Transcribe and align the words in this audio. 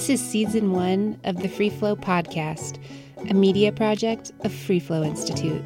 This 0.00 0.18
is 0.18 0.26
season 0.26 0.72
one 0.72 1.20
of 1.24 1.42
the 1.42 1.48
Freeflow 1.48 1.94
podcast, 1.94 2.78
a 3.28 3.34
media 3.34 3.70
project 3.70 4.32
of 4.44 4.50
Freeflow 4.50 5.04
Institute. 5.04 5.62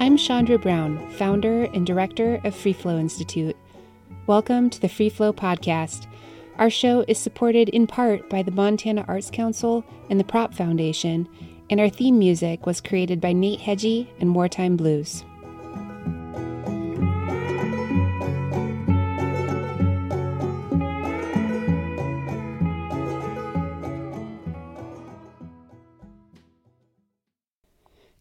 I'm 0.00 0.16
Chandra 0.16 0.58
Brown, 0.58 1.10
founder 1.10 1.64
and 1.64 1.86
director 1.86 2.36
of 2.36 2.54
Freeflow 2.54 2.98
Institute. 2.98 3.54
Welcome 4.26 4.70
to 4.70 4.80
the 4.80 4.88
Freeflow 4.88 5.34
podcast. 5.34 6.06
Our 6.56 6.70
show 6.70 7.04
is 7.06 7.18
supported 7.18 7.68
in 7.68 7.86
part 7.86 8.30
by 8.30 8.42
the 8.42 8.52
Montana 8.52 9.04
Arts 9.06 9.30
Council 9.30 9.84
and 10.08 10.18
the 10.18 10.24
Prop 10.24 10.54
Foundation, 10.54 11.28
and 11.68 11.78
our 11.78 11.90
theme 11.90 12.18
music 12.18 12.64
was 12.64 12.80
created 12.80 13.20
by 13.20 13.34
Nate 13.34 13.60
Hegyi 13.60 14.08
and 14.18 14.34
Wartime 14.34 14.78
Blues. 14.78 15.24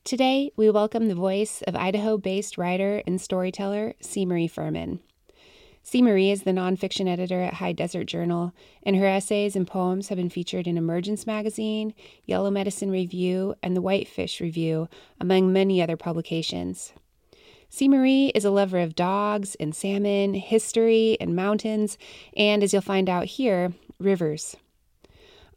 Today, 0.07 0.53
we 0.55 0.69
welcome 0.69 1.09
the 1.09 1.15
voice 1.15 1.61
of 1.63 1.75
Idaho 1.75 2.17
based 2.17 2.57
writer 2.57 3.03
and 3.05 3.19
storyteller 3.19 3.93
CMarie 4.01 4.49
Fuhrman. 4.49 4.99
CMarie 5.83 6.31
is 6.31 6.43
the 6.43 6.51
nonfiction 6.51 7.09
editor 7.09 7.41
at 7.41 7.55
High 7.55 7.73
Desert 7.73 8.05
Journal, 8.05 8.53
and 8.83 8.95
her 8.95 9.05
essays 9.05 9.53
and 9.53 9.67
poems 9.67 10.07
have 10.07 10.17
been 10.17 10.29
featured 10.29 10.65
in 10.65 10.77
Emergence 10.77 11.27
Magazine, 11.27 11.93
Yellow 12.25 12.49
Medicine 12.49 12.89
Review, 12.89 13.53
and 13.61 13.75
the 13.75 13.81
Whitefish 13.81 14.39
Review, 14.39 14.87
among 15.19 15.51
many 15.51 15.81
other 15.81 15.97
publications. 15.97 16.93
CMarie 17.69 18.31
is 18.33 18.45
a 18.45 18.49
lover 18.49 18.79
of 18.79 18.95
dogs 18.95 19.55
and 19.55 19.75
salmon, 19.75 20.35
history 20.35 21.17
and 21.19 21.35
mountains, 21.35 21.97
and 22.37 22.63
as 22.63 22.71
you'll 22.71 22.81
find 22.81 23.09
out 23.09 23.25
here, 23.25 23.73
rivers. 23.99 24.55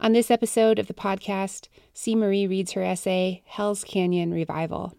On 0.00 0.12
this 0.12 0.28
episode 0.30 0.78
of 0.80 0.88
the 0.88 0.94
podcast, 0.94 1.68
CMarie 1.94 2.48
reads 2.48 2.72
her 2.72 2.82
essay, 2.82 3.42
Hell's 3.46 3.84
Canyon 3.84 4.32
Revival. 4.32 4.94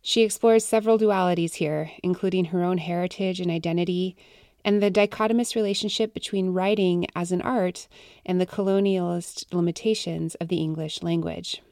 She 0.00 0.22
explores 0.22 0.64
several 0.64 0.98
dualities 0.98 1.54
here, 1.54 1.90
including 2.02 2.46
her 2.46 2.62
own 2.62 2.78
heritage 2.78 3.40
and 3.40 3.50
identity, 3.50 4.16
and 4.64 4.82
the 4.82 4.90
dichotomous 4.90 5.54
relationship 5.54 6.14
between 6.14 6.52
writing 6.52 7.06
as 7.14 7.32
an 7.32 7.42
art 7.42 7.88
and 8.24 8.40
the 8.40 8.46
colonialist 8.46 9.52
limitations 9.52 10.34
of 10.36 10.48
the 10.48 10.58
English 10.58 11.02
language. 11.02 11.62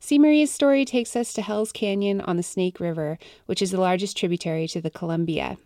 CMarie's 0.00 0.50
story 0.50 0.84
takes 0.84 1.14
us 1.14 1.32
to 1.32 1.42
Hell's 1.42 1.70
Canyon 1.70 2.20
on 2.22 2.36
the 2.36 2.42
Snake 2.42 2.80
River, 2.80 3.18
which 3.46 3.62
is 3.62 3.70
the 3.70 3.80
largest 3.80 4.16
tributary 4.16 4.66
to 4.68 4.80
the 4.80 4.90
Columbia. 4.90 5.58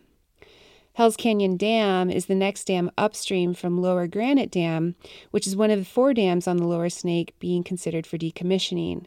Hell's 0.97 1.15
Canyon 1.15 1.57
Dam 1.57 2.09
is 2.09 2.25
the 2.25 2.33
next 2.33 2.63
dam 2.63 2.89
upstream 2.97 3.53
from 3.53 3.79
Lower 3.79 4.07
Granite 4.07 4.49
Dam, 4.49 4.95
which 5.29 5.45
is 5.45 5.55
one 5.55 5.69
of 5.69 5.77
the 5.77 5.85
four 5.85 6.11
dams 6.11 6.47
on 6.47 6.57
the 6.57 6.65
Lower 6.65 6.89
Snake 6.89 7.35
being 7.37 7.63
considered 7.63 8.07
for 8.07 8.17
decommissioning. 8.17 9.05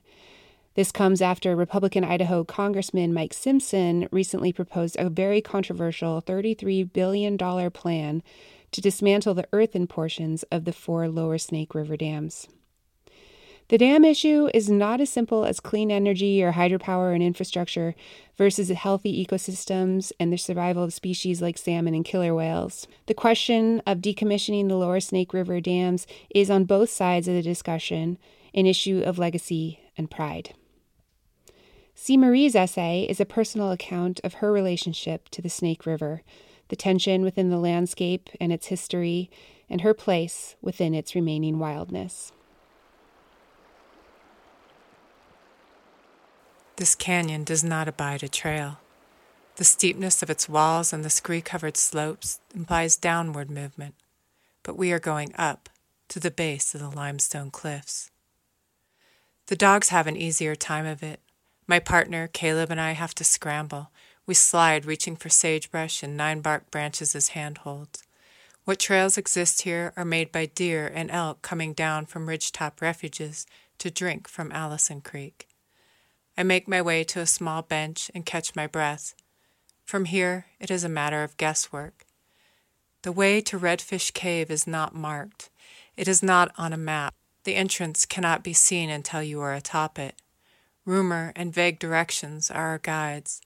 This 0.76 0.92
comes 0.92 1.20
after 1.20 1.56
Republican 1.56 2.04
Idaho 2.04 2.44
Congressman 2.44 3.12
Mike 3.12 3.34
Simpson 3.34 4.06
recently 4.12 4.52
proposed 4.52 4.94
a 5.00 5.10
very 5.10 5.40
controversial 5.40 6.22
$33 6.22 6.92
billion 6.92 7.36
plan 7.72 8.22
to 8.70 8.80
dismantle 8.80 9.34
the 9.34 9.48
earthen 9.52 9.88
portions 9.88 10.44
of 10.44 10.66
the 10.66 10.72
four 10.72 11.08
Lower 11.08 11.38
Snake 11.38 11.74
River 11.74 11.96
dams. 11.96 12.46
The 13.70 13.78
dam 13.78 14.04
issue 14.04 14.50
is 14.52 14.68
not 14.68 15.00
as 15.00 15.10
simple 15.10 15.44
as 15.44 15.60
clean 15.60 15.92
energy 15.92 16.42
or 16.42 16.54
hydropower 16.54 17.14
and 17.14 17.22
infrastructure 17.22 17.94
versus 18.36 18.68
healthy 18.68 19.24
ecosystems 19.24 20.10
and 20.18 20.32
the 20.32 20.38
survival 20.38 20.82
of 20.82 20.92
species 20.92 21.40
like 21.40 21.56
salmon 21.56 21.94
and 21.94 22.04
killer 22.04 22.34
whales. 22.34 22.88
The 23.06 23.14
question 23.14 23.80
of 23.86 23.98
decommissioning 23.98 24.66
the 24.66 24.74
lower 24.74 24.98
Snake 24.98 25.32
River 25.32 25.60
dams 25.60 26.08
is 26.34 26.50
on 26.50 26.64
both 26.64 26.90
sides 26.90 27.28
of 27.28 27.34
the 27.34 27.42
discussion 27.42 28.18
an 28.52 28.66
issue 28.66 29.04
of 29.06 29.20
legacy 29.20 29.78
and 29.96 30.10
pride. 30.10 30.52
CMarie's 31.94 32.56
essay 32.56 33.06
is 33.08 33.20
a 33.20 33.24
personal 33.24 33.70
account 33.70 34.20
of 34.24 34.34
her 34.34 34.50
relationship 34.50 35.28
to 35.28 35.40
the 35.40 35.48
Snake 35.48 35.86
River, 35.86 36.22
the 36.70 36.76
tension 36.76 37.22
within 37.22 37.50
the 37.50 37.56
landscape 37.56 38.30
and 38.40 38.52
its 38.52 38.66
history, 38.66 39.30
and 39.68 39.82
her 39.82 39.94
place 39.94 40.56
within 40.60 40.92
its 40.92 41.14
remaining 41.14 41.60
wildness. 41.60 42.32
This 46.80 46.94
canyon 46.94 47.44
does 47.44 47.62
not 47.62 47.88
abide 47.88 48.22
a 48.22 48.28
trail. 48.28 48.78
The 49.56 49.64
steepness 49.64 50.22
of 50.22 50.30
its 50.30 50.48
walls 50.48 50.94
and 50.94 51.04
the 51.04 51.10
scree 51.10 51.42
covered 51.42 51.76
slopes 51.76 52.40
implies 52.54 52.96
downward 52.96 53.50
movement, 53.50 53.96
but 54.62 54.78
we 54.78 54.90
are 54.90 54.98
going 54.98 55.34
up 55.36 55.68
to 56.08 56.18
the 56.18 56.30
base 56.30 56.74
of 56.74 56.80
the 56.80 56.88
limestone 56.88 57.50
cliffs. 57.50 58.10
The 59.48 59.56
dogs 59.56 59.90
have 59.90 60.06
an 60.06 60.16
easier 60.16 60.54
time 60.54 60.86
of 60.86 61.02
it. 61.02 61.20
My 61.66 61.80
partner, 61.80 62.30
Caleb, 62.32 62.70
and 62.70 62.80
I 62.80 62.92
have 62.92 63.14
to 63.16 63.24
scramble. 63.24 63.90
We 64.24 64.32
slide, 64.32 64.86
reaching 64.86 65.16
for 65.16 65.28
sagebrush 65.28 66.02
and 66.02 66.16
nine 66.16 66.40
bark 66.40 66.70
branches 66.70 67.14
as 67.14 67.36
handholds. 67.36 68.04
What 68.64 68.78
trails 68.78 69.18
exist 69.18 69.64
here 69.64 69.92
are 69.98 70.04
made 70.06 70.32
by 70.32 70.46
deer 70.46 70.90
and 70.94 71.10
elk 71.10 71.42
coming 71.42 71.74
down 71.74 72.06
from 72.06 72.26
ridgetop 72.26 72.80
refuges 72.80 73.46
to 73.76 73.90
drink 73.90 74.28
from 74.28 74.50
Allison 74.50 75.02
Creek. 75.02 75.46
I 76.40 76.42
make 76.42 76.66
my 76.66 76.80
way 76.80 77.04
to 77.04 77.20
a 77.20 77.26
small 77.26 77.60
bench 77.60 78.10
and 78.14 78.24
catch 78.24 78.56
my 78.56 78.66
breath. 78.66 79.14
From 79.84 80.06
here, 80.06 80.46
it 80.58 80.70
is 80.70 80.84
a 80.84 80.88
matter 80.88 81.22
of 81.22 81.36
guesswork. 81.36 82.06
The 83.02 83.12
way 83.12 83.42
to 83.42 83.58
Redfish 83.58 84.14
Cave 84.14 84.50
is 84.50 84.66
not 84.66 84.94
marked. 84.94 85.50
It 85.98 86.08
is 86.08 86.22
not 86.22 86.50
on 86.56 86.72
a 86.72 86.78
map. 86.78 87.12
The 87.44 87.56
entrance 87.56 88.06
cannot 88.06 88.42
be 88.42 88.54
seen 88.54 88.88
until 88.88 89.22
you 89.22 89.42
are 89.42 89.52
atop 89.52 89.98
it. 89.98 90.14
Rumor 90.86 91.34
and 91.36 91.52
vague 91.52 91.78
directions 91.78 92.50
are 92.50 92.68
our 92.68 92.78
guides. 92.78 93.42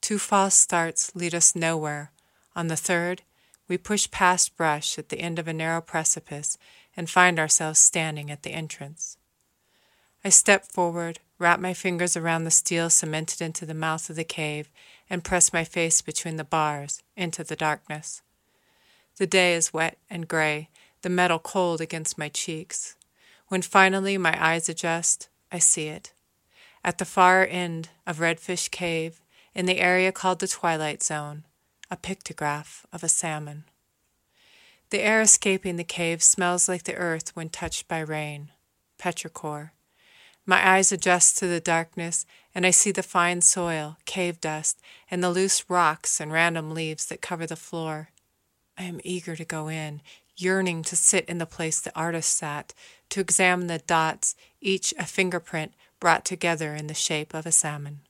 Two 0.00 0.18
false 0.18 0.54
starts 0.54 1.14
lead 1.14 1.34
us 1.34 1.54
nowhere. 1.54 2.10
On 2.56 2.68
the 2.68 2.74
third, 2.74 3.20
we 3.68 3.76
push 3.76 4.10
past 4.10 4.56
brush 4.56 4.98
at 4.98 5.10
the 5.10 5.20
end 5.20 5.38
of 5.38 5.46
a 5.46 5.52
narrow 5.52 5.82
precipice 5.82 6.56
and 6.96 7.10
find 7.10 7.38
ourselves 7.38 7.78
standing 7.78 8.30
at 8.30 8.44
the 8.44 8.52
entrance. 8.52 9.18
I 10.24 10.30
step 10.30 10.64
forward, 10.64 11.18
wrap 11.40 11.58
my 11.58 11.74
fingers 11.74 12.16
around 12.16 12.44
the 12.44 12.50
steel 12.50 12.90
cemented 12.90 13.40
into 13.40 13.64
the 13.66 13.74
mouth 13.74 14.08
of 14.10 14.16
the 14.16 14.24
cave, 14.24 14.68
and 15.08 15.24
press 15.24 15.52
my 15.52 15.64
face 15.64 16.02
between 16.02 16.36
the 16.36 16.44
bars 16.44 17.02
into 17.16 17.42
the 17.42 17.56
darkness. 17.56 18.22
The 19.16 19.26
day 19.26 19.54
is 19.54 19.72
wet 19.72 19.98
and 20.08 20.28
gray, 20.28 20.68
the 21.02 21.08
metal 21.08 21.38
cold 21.38 21.80
against 21.80 22.18
my 22.18 22.28
cheeks. 22.28 22.94
When 23.48 23.62
finally 23.62 24.16
my 24.18 24.36
eyes 24.40 24.68
adjust, 24.68 25.28
I 25.50 25.58
see 25.58 25.88
it. 25.88 26.12
At 26.84 26.98
the 26.98 27.04
far 27.04 27.44
end 27.44 27.88
of 28.06 28.18
Redfish 28.18 28.70
Cave, 28.70 29.20
in 29.54 29.66
the 29.66 29.80
area 29.80 30.12
called 30.12 30.38
the 30.38 30.46
Twilight 30.46 31.02
Zone, 31.02 31.44
a 31.90 31.96
pictograph 31.96 32.84
of 32.92 33.02
a 33.02 33.08
salmon. 33.08 33.64
The 34.90 35.00
air 35.00 35.20
escaping 35.20 35.76
the 35.76 35.84
cave 35.84 36.22
smells 36.22 36.68
like 36.68 36.84
the 36.84 36.94
earth 36.94 37.34
when 37.34 37.48
touched 37.48 37.88
by 37.88 38.00
rain, 38.00 38.50
petrichor, 38.98 39.70
my 40.46 40.66
eyes 40.66 40.90
adjust 40.92 41.38
to 41.38 41.46
the 41.46 41.60
darkness, 41.60 42.26
and 42.54 42.66
I 42.66 42.70
see 42.70 42.90
the 42.90 43.02
fine 43.02 43.40
soil, 43.40 43.98
cave 44.04 44.40
dust, 44.40 44.80
and 45.10 45.22
the 45.22 45.30
loose 45.30 45.68
rocks 45.68 46.20
and 46.20 46.32
random 46.32 46.72
leaves 46.72 47.06
that 47.06 47.20
cover 47.20 47.46
the 47.46 47.56
floor. 47.56 48.10
I 48.76 48.84
am 48.84 49.00
eager 49.04 49.36
to 49.36 49.44
go 49.44 49.68
in, 49.68 50.00
yearning 50.36 50.82
to 50.84 50.96
sit 50.96 51.24
in 51.26 51.38
the 51.38 51.46
place 51.46 51.80
the 51.80 51.94
artist 51.94 52.36
sat, 52.36 52.72
to 53.10 53.20
examine 53.20 53.66
the 53.66 53.78
dots, 53.78 54.34
each 54.60 54.94
a 54.98 55.04
fingerprint 55.04 55.74
brought 56.00 56.24
together 56.24 56.74
in 56.74 56.86
the 56.86 56.94
shape 56.94 57.34
of 57.34 57.46
a 57.46 57.52
salmon. 57.52 58.00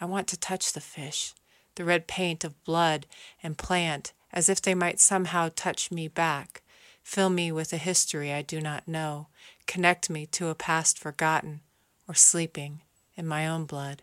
I 0.00 0.06
want 0.06 0.26
to 0.28 0.38
touch 0.38 0.72
the 0.72 0.80
fish, 0.80 1.34
the 1.74 1.84
red 1.84 2.06
paint 2.06 2.44
of 2.44 2.64
blood 2.64 3.06
and 3.42 3.58
plant, 3.58 4.12
as 4.32 4.48
if 4.48 4.62
they 4.62 4.74
might 4.74 5.00
somehow 5.00 5.50
touch 5.54 5.90
me 5.90 6.08
back, 6.08 6.62
fill 7.02 7.30
me 7.30 7.52
with 7.52 7.72
a 7.72 7.78
history 7.78 8.32
I 8.32 8.42
do 8.42 8.60
not 8.60 8.88
know, 8.88 9.26
connect 9.70 10.10
me 10.10 10.26
to 10.26 10.48
a 10.48 10.54
past 10.56 10.98
forgotten 10.98 11.60
or 12.08 12.14
sleeping 12.14 12.80
in 13.14 13.24
my 13.24 13.46
own 13.46 13.66
blood. 13.66 14.02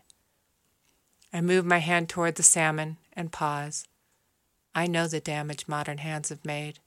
I 1.30 1.42
move 1.42 1.66
my 1.66 1.76
hand 1.76 2.08
toward 2.08 2.36
the 2.36 2.42
salmon 2.42 2.96
and 3.12 3.30
pause. 3.30 3.86
I 4.74 4.86
know 4.86 5.06
the 5.06 5.20
damage 5.20 5.68
modern 5.68 5.98
hands 5.98 6.30
have 6.30 6.42
made. 6.42 6.78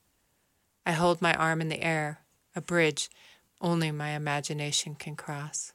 I 0.83 0.93
hold 0.93 1.21
my 1.21 1.35
arm 1.35 1.61
in 1.61 1.69
the 1.69 1.83
air, 1.83 2.21
a 2.55 2.61
bridge 2.61 3.11
only 3.61 3.91
my 3.91 4.09
imagination 4.15 4.95
can 4.95 5.15
cross. 5.15 5.73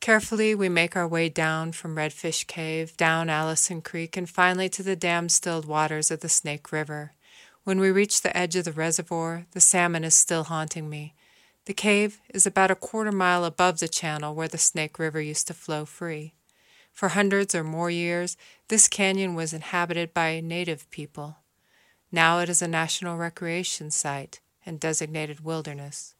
Carefully, 0.00 0.54
we 0.54 0.68
make 0.68 0.94
our 0.94 1.08
way 1.08 1.30
down 1.30 1.72
from 1.72 1.96
Redfish 1.96 2.46
Cave, 2.48 2.98
down 2.98 3.30
Allison 3.30 3.80
Creek, 3.80 4.14
and 4.14 4.28
finally 4.28 4.68
to 4.68 4.82
the 4.82 4.94
dam 4.94 5.30
stilled 5.30 5.64
waters 5.64 6.10
of 6.10 6.20
the 6.20 6.28
Snake 6.28 6.70
River. 6.70 7.12
When 7.64 7.80
we 7.80 7.90
reach 7.90 8.20
the 8.20 8.36
edge 8.36 8.56
of 8.56 8.66
the 8.66 8.72
reservoir, 8.72 9.46
the 9.52 9.60
salmon 9.60 10.04
is 10.04 10.14
still 10.14 10.44
haunting 10.44 10.90
me, 10.90 11.14
the 11.66 11.74
cave 11.74 12.20
is 12.32 12.46
about 12.46 12.70
a 12.70 12.74
quarter 12.74 13.12
mile 13.12 13.44
above 13.44 13.78
the 13.78 13.88
channel 13.88 14.34
where 14.34 14.48
the 14.48 14.58
Snake 14.58 14.98
River 14.98 15.20
used 15.20 15.46
to 15.46 15.54
flow 15.54 15.84
free. 15.84 16.34
For 16.92 17.10
hundreds 17.10 17.54
or 17.54 17.62
more 17.62 17.90
years, 17.90 18.36
this 18.68 18.88
canyon 18.88 19.34
was 19.34 19.52
inhabited 19.52 20.12
by 20.12 20.40
native 20.40 20.90
people. 20.90 21.36
Now 22.10 22.40
it 22.40 22.48
is 22.48 22.62
a 22.62 22.68
national 22.68 23.16
recreation 23.16 23.90
site 23.90 24.40
and 24.66 24.80
designated 24.80 25.44
wilderness. 25.44 26.14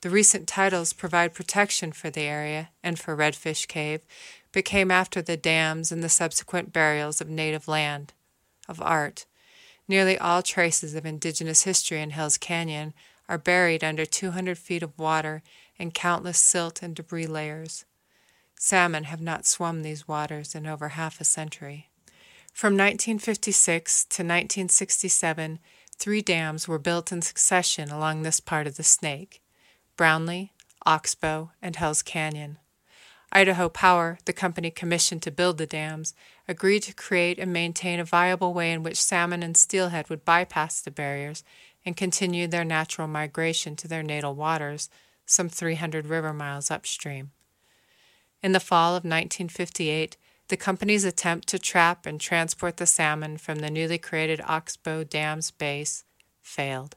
The 0.00 0.10
recent 0.10 0.48
titles 0.48 0.92
provide 0.92 1.34
protection 1.34 1.92
for 1.92 2.10
the 2.10 2.22
area 2.22 2.70
and 2.82 2.98
for 2.98 3.16
Redfish 3.16 3.68
Cave, 3.68 4.00
but 4.50 4.64
came 4.64 4.90
after 4.90 5.22
the 5.22 5.36
dams 5.36 5.92
and 5.92 6.02
the 6.02 6.08
subsequent 6.08 6.72
burials 6.72 7.20
of 7.20 7.28
native 7.28 7.68
land, 7.68 8.12
of 8.68 8.82
art. 8.82 9.26
Nearly 9.86 10.18
all 10.18 10.42
traces 10.42 10.94
of 10.94 11.06
indigenous 11.06 11.62
history 11.62 12.00
in 12.00 12.10
Hells 12.10 12.36
Canyon 12.38 12.94
are 13.32 13.38
buried 13.38 13.82
under 13.82 14.04
200 14.04 14.58
feet 14.58 14.82
of 14.82 14.98
water 14.98 15.42
and 15.78 15.94
countless 15.94 16.36
silt 16.36 16.82
and 16.82 16.94
debris 16.94 17.26
layers. 17.26 17.86
Salmon 18.58 19.04
have 19.04 19.22
not 19.22 19.46
swum 19.46 19.80
these 19.80 20.06
waters 20.06 20.54
in 20.54 20.66
over 20.66 20.90
half 20.90 21.18
a 21.18 21.24
century. 21.24 21.88
From 22.52 22.74
1956 22.74 24.04
to 24.04 24.22
1967, 24.22 25.58
three 25.96 26.20
dams 26.20 26.68
were 26.68 26.78
built 26.78 27.10
in 27.10 27.22
succession 27.22 27.90
along 27.90 28.20
this 28.20 28.38
part 28.38 28.66
of 28.66 28.76
the 28.76 28.82
Snake. 28.82 29.40
Brownlee, 29.96 30.52
Oxbow, 30.84 31.52
and 31.62 31.74
Hells 31.76 32.02
Canyon. 32.02 32.58
Idaho 33.32 33.70
Power, 33.70 34.18
the 34.26 34.34
company 34.34 34.70
commissioned 34.70 35.22
to 35.22 35.30
build 35.30 35.56
the 35.56 35.66
dams, 35.66 36.12
agreed 36.46 36.82
to 36.82 36.92
create 36.92 37.38
and 37.38 37.50
maintain 37.50 37.98
a 37.98 38.04
viable 38.04 38.52
way 38.52 38.72
in 38.72 38.82
which 38.82 39.02
salmon 39.02 39.42
and 39.42 39.56
steelhead 39.56 40.10
would 40.10 40.22
bypass 40.22 40.82
the 40.82 40.90
barriers 40.90 41.42
and 41.84 41.96
continued 41.96 42.50
their 42.50 42.64
natural 42.64 43.08
migration 43.08 43.76
to 43.76 43.88
their 43.88 44.02
natal 44.02 44.34
waters, 44.34 44.88
some 45.26 45.48
300 45.48 46.06
river 46.06 46.32
miles 46.32 46.70
upstream. 46.70 47.30
In 48.42 48.52
the 48.52 48.60
fall 48.60 48.90
of 48.90 49.04
1958, 49.04 50.16
the 50.48 50.56
company's 50.56 51.04
attempt 51.04 51.48
to 51.48 51.58
trap 51.58 52.04
and 52.04 52.20
transport 52.20 52.76
the 52.76 52.86
salmon 52.86 53.38
from 53.38 53.60
the 53.60 53.70
newly 53.70 53.98
created 53.98 54.40
Oxbow 54.46 55.04
Dam's 55.04 55.50
base 55.50 56.04
failed. 56.40 56.96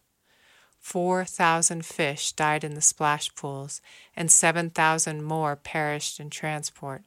4,000 0.79 1.85
fish 1.85 2.31
died 2.33 2.63
in 2.63 2.75
the 2.75 2.81
splash 2.81 3.33
pools, 3.33 3.81
and 4.15 4.29
7,000 4.29 5.23
more 5.23 5.55
perished 5.55 6.19
in 6.19 6.29
transport. 6.29 7.03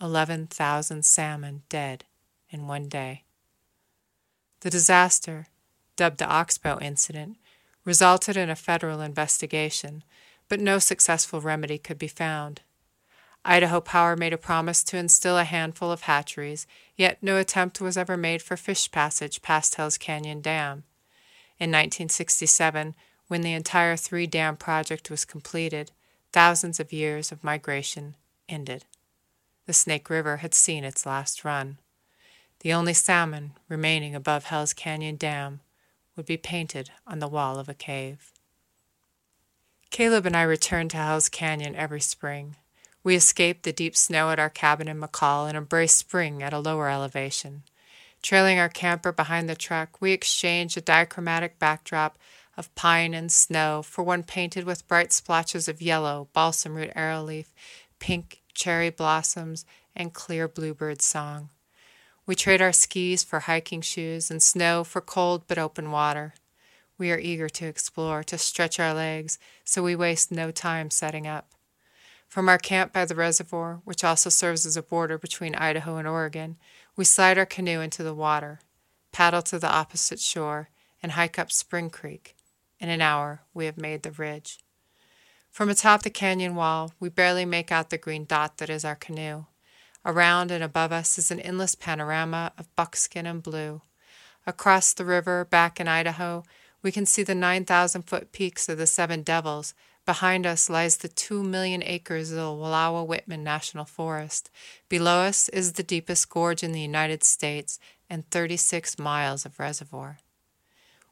11,000 0.00 1.04
salmon 1.04 1.62
dead 1.68 2.04
in 2.50 2.66
one 2.66 2.88
day. 2.88 3.24
The 4.60 4.70
disaster, 4.70 5.46
dubbed 6.00 6.16
the 6.16 6.26
Oxbow 6.26 6.78
Incident, 6.80 7.36
resulted 7.84 8.34
in 8.34 8.48
a 8.48 8.56
federal 8.56 9.02
investigation, 9.02 10.02
but 10.48 10.58
no 10.58 10.78
successful 10.78 11.42
remedy 11.42 11.76
could 11.76 11.98
be 11.98 12.08
found. 12.08 12.62
Idaho 13.44 13.82
Power 13.82 14.16
made 14.16 14.32
a 14.32 14.38
promise 14.38 14.82
to 14.84 14.96
instill 14.96 15.36
a 15.36 15.44
handful 15.44 15.92
of 15.92 16.04
hatcheries, 16.04 16.66
yet 16.96 17.22
no 17.22 17.36
attempt 17.36 17.82
was 17.82 17.98
ever 17.98 18.16
made 18.16 18.40
for 18.40 18.56
fish 18.56 18.90
passage 18.90 19.42
past 19.42 19.74
Hells 19.74 19.98
Canyon 19.98 20.40
Dam. 20.40 20.84
In 21.58 21.68
1967, 21.68 22.94
when 23.28 23.42
the 23.42 23.52
entire 23.52 23.94
three 23.94 24.26
dam 24.26 24.56
project 24.56 25.10
was 25.10 25.26
completed, 25.26 25.90
thousands 26.32 26.80
of 26.80 26.94
years 26.94 27.30
of 27.30 27.44
migration 27.44 28.14
ended. 28.48 28.86
The 29.66 29.74
Snake 29.74 30.08
River 30.08 30.38
had 30.38 30.54
seen 30.54 30.82
its 30.82 31.04
last 31.04 31.44
run. 31.44 31.76
The 32.60 32.72
only 32.72 32.94
salmon 32.94 33.52
remaining 33.68 34.14
above 34.14 34.44
Hell's 34.44 34.72
Canyon 34.72 35.16
Dam 35.16 35.60
would 36.20 36.26
be 36.26 36.36
painted 36.36 36.90
on 37.06 37.18
the 37.18 37.26
wall 37.26 37.58
of 37.58 37.66
a 37.66 37.72
cave. 37.72 38.30
Caleb 39.88 40.26
and 40.26 40.36
I 40.36 40.42
return 40.42 40.90
to 40.90 40.98
Hell's 40.98 41.30
Canyon 41.30 41.74
every 41.74 42.02
spring. 42.02 42.56
We 43.02 43.14
escape 43.14 43.62
the 43.62 43.72
deep 43.72 43.96
snow 43.96 44.28
at 44.28 44.38
our 44.38 44.50
cabin 44.50 44.86
in 44.86 45.00
McCall 45.00 45.48
and 45.48 45.56
embrace 45.56 45.94
spring 45.94 46.42
at 46.42 46.52
a 46.52 46.58
lower 46.58 46.90
elevation. 46.90 47.62
Trailing 48.20 48.58
our 48.58 48.68
camper 48.68 49.12
behind 49.12 49.48
the 49.48 49.54
truck, 49.54 50.02
we 50.02 50.12
exchange 50.12 50.76
a 50.76 50.82
dichromatic 50.82 51.58
backdrop 51.58 52.18
of 52.54 52.74
pine 52.74 53.14
and 53.14 53.32
snow 53.32 53.80
for 53.82 54.02
one 54.02 54.22
painted 54.22 54.64
with 54.64 54.86
bright 54.86 55.14
splotches 55.14 55.68
of 55.68 55.80
yellow, 55.80 56.28
balsam 56.34 56.74
root 56.74 56.92
arrowleaf, 56.94 57.46
pink 57.98 58.42
cherry 58.52 58.90
blossoms, 58.90 59.64
and 59.96 60.12
clear 60.12 60.46
bluebird 60.46 61.00
song. 61.00 61.48
We 62.30 62.36
trade 62.36 62.62
our 62.62 62.72
skis 62.72 63.24
for 63.24 63.40
hiking 63.40 63.80
shoes 63.80 64.30
and 64.30 64.40
snow 64.40 64.84
for 64.84 65.00
cold 65.00 65.48
but 65.48 65.58
open 65.58 65.90
water. 65.90 66.34
We 66.96 67.10
are 67.10 67.18
eager 67.18 67.48
to 67.48 67.66
explore, 67.66 68.22
to 68.22 68.38
stretch 68.38 68.78
our 68.78 68.94
legs, 68.94 69.40
so 69.64 69.82
we 69.82 69.96
waste 69.96 70.30
no 70.30 70.52
time 70.52 70.90
setting 70.90 71.26
up. 71.26 71.50
From 72.28 72.48
our 72.48 72.56
camp 72.56 72.92
by 72.92 73.04
the 73.04 73.16
reservoir, 73.16 73.80
which 73.84 74.04
also 74.04 74.30
serves 74.30 74.64
as 74.64 74.76
a 74.76 74.82
border 74.84 75.18
between 75.18 75.56
Idaho 75.56 75.96
and 75.96 76.06
Oregon, 76.06 76.56
we 76.94 77.04
slide 77.04 77.36
our 77.36 77.46
canoe 77.46 77.80
into 77.80 78.04
the 78.04 78.14
water, 78.14 78.60
paddle 79.10 79.42
to 79.42 79.58
the 79.58 79.68
opposite 79.68 80.20
shore, 80.20 80.68
and 81.02 81.10
hike 81.10 81.36
up 81.36 81.50
Spring 81.50 81.90
Creek. 81.90 82.36
In 82.78 82.88
an 82.88 83.00
hour, 83.00 83.40
we 83.52 83.66
have 83.66 83.76
made 83.76 84.04
the 84.04 84.12
ridge. 84.12 84.60
From 85.50 85.68
atop 85.68 86.02
the 86.02 86.10
canyon 86.10 86.54
wall, 86.54 86.92
we 87.00 87.08
barely 87.08 87.44
make 87.44 87.72
out 87.72 87.90
the 87.90 87.98
green 87.98 88.24
dot 88.24 88.58
that 88.58 88.70
is 88.70 88.84
our 88.84 88.94
canoe. 88.94 89.46
Around 90.04 90.50
and 90.50 90.64
above 90.64 90.92
us 90.92 91.18
is 91.18 91.30
an 91.30 91.40
endless 91.40 91.74
panorama 91.74 92.52
of 92.56 92.74
buckskin 92.74 93.26
and 93.26 93.42
blue. 93.42 93.82
Across 94.46 94.94
the 94.94 95.04
river, 95.04 95.44
back 95.44 95.78
in 95.78 95.88
Idaho, 95.88 96.44
we 96.82 96.90
can 96.90 97.04
see 97.04 97.22
the 97.22 97.34
9,000 97.34 98.02
foot 98.02 98.32
peaks 98.32 98.68
of 98.68 98.78
the 98.78 98.86
Seven 98.86 99.22
Devils. 99.22 99.74
Behind 100.06 100.46
us 100.46 100.70
lies 100.70 100.96
the 100.96 101.08
2 101.08 101.42
million 101.42 101.82
acres 101.82 102.30
of 102.30 102.36
the 102.36 102.42
Wallowa 102.42 103.06
Whitman 103.06 103.44
National 103.44 103.84
Forest. 103.84 104.50
Below 104.88 105.20
us 105.20 105.50
is 105.50 105.74
the 105.74 105.82
deepest 105.82 106.30
gorge 106.30 106.62
in 106.62 106.72
the 106.72 106.80
United 106.80 107.22
States 107.22 107.78
and 108.08 108.28
36 108.30 108.98
miles 108.98 109.44
of 109.44 109.60
reservoir. 109.60 110.18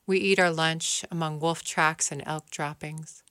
We 0.06 0.18
eat 0.18 0.38
our 0.38 0.50
lunch 0.50 1.04
among 1.10 1.40
wolf 1.40 1.62
tracks 1.62 2.10
and 2.10 2.22
elk 2.24 2.50
droppings. 2.50 3.22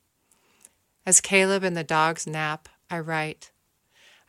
As 1.07 1.21
Caleb 1.21 1.63
and 1.63 1.75
the 1.75 1.83
dogs 1.83 2.27
nap, 2.27 2.69
I 2.89 2.99
write. 2.99 3.49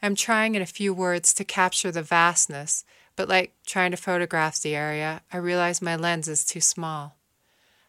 I 0.03 0.07
am 0.07 0.15
trying 0.15 0.55
in 0.55 0.63
a 0.63 0.67
few 0.67 0.95
words 0.95 1.35
to 1.35 1.45
capture 1.45 1.91
the 1.91 2.03
vastness, 2.03 2.85
but 3.17 3.29
like 3.29 3.53
trying 3.67 3.91
to 3.91 3.97
photograph 3.97 4.61
the 4.61 4.77
area, 4.77 5.23
I 5.33 5.39
realize 5.39 5.83
my 5.83 5.97
lens 5.97 6.29
is 6.29 6.45
too 6.45 6.61
small. 6.61 7.17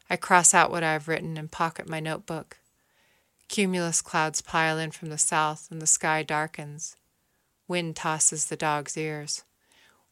I 0.10 0.16
cross 0.16 0.54
out 0.56 0.72
what 0.72 0.84
I 0.84 0.94
have 0.94 1.08
written 1.08 1.38
and 1.38 1.52
pocket 1.52 1.88
my 1.88 2.00
notebook. 2.00 2.58
Cumulus 3.48 4.02
clouds 4.02 4.42
pile 4.42 4.80
in 4.80 4.92
from 4.92 5.10
the 5.10 5.18
south, 5.18 5.68
and 5.72 5.82
the 5.82 5.88
sky 5.88 6.24
darkens. 6.24 6.96
Wind 7.68 7.96
tosses 7.96 8.46
the 8.46 8.56
dog's 8.56 8.98
ears. 8.98 9.44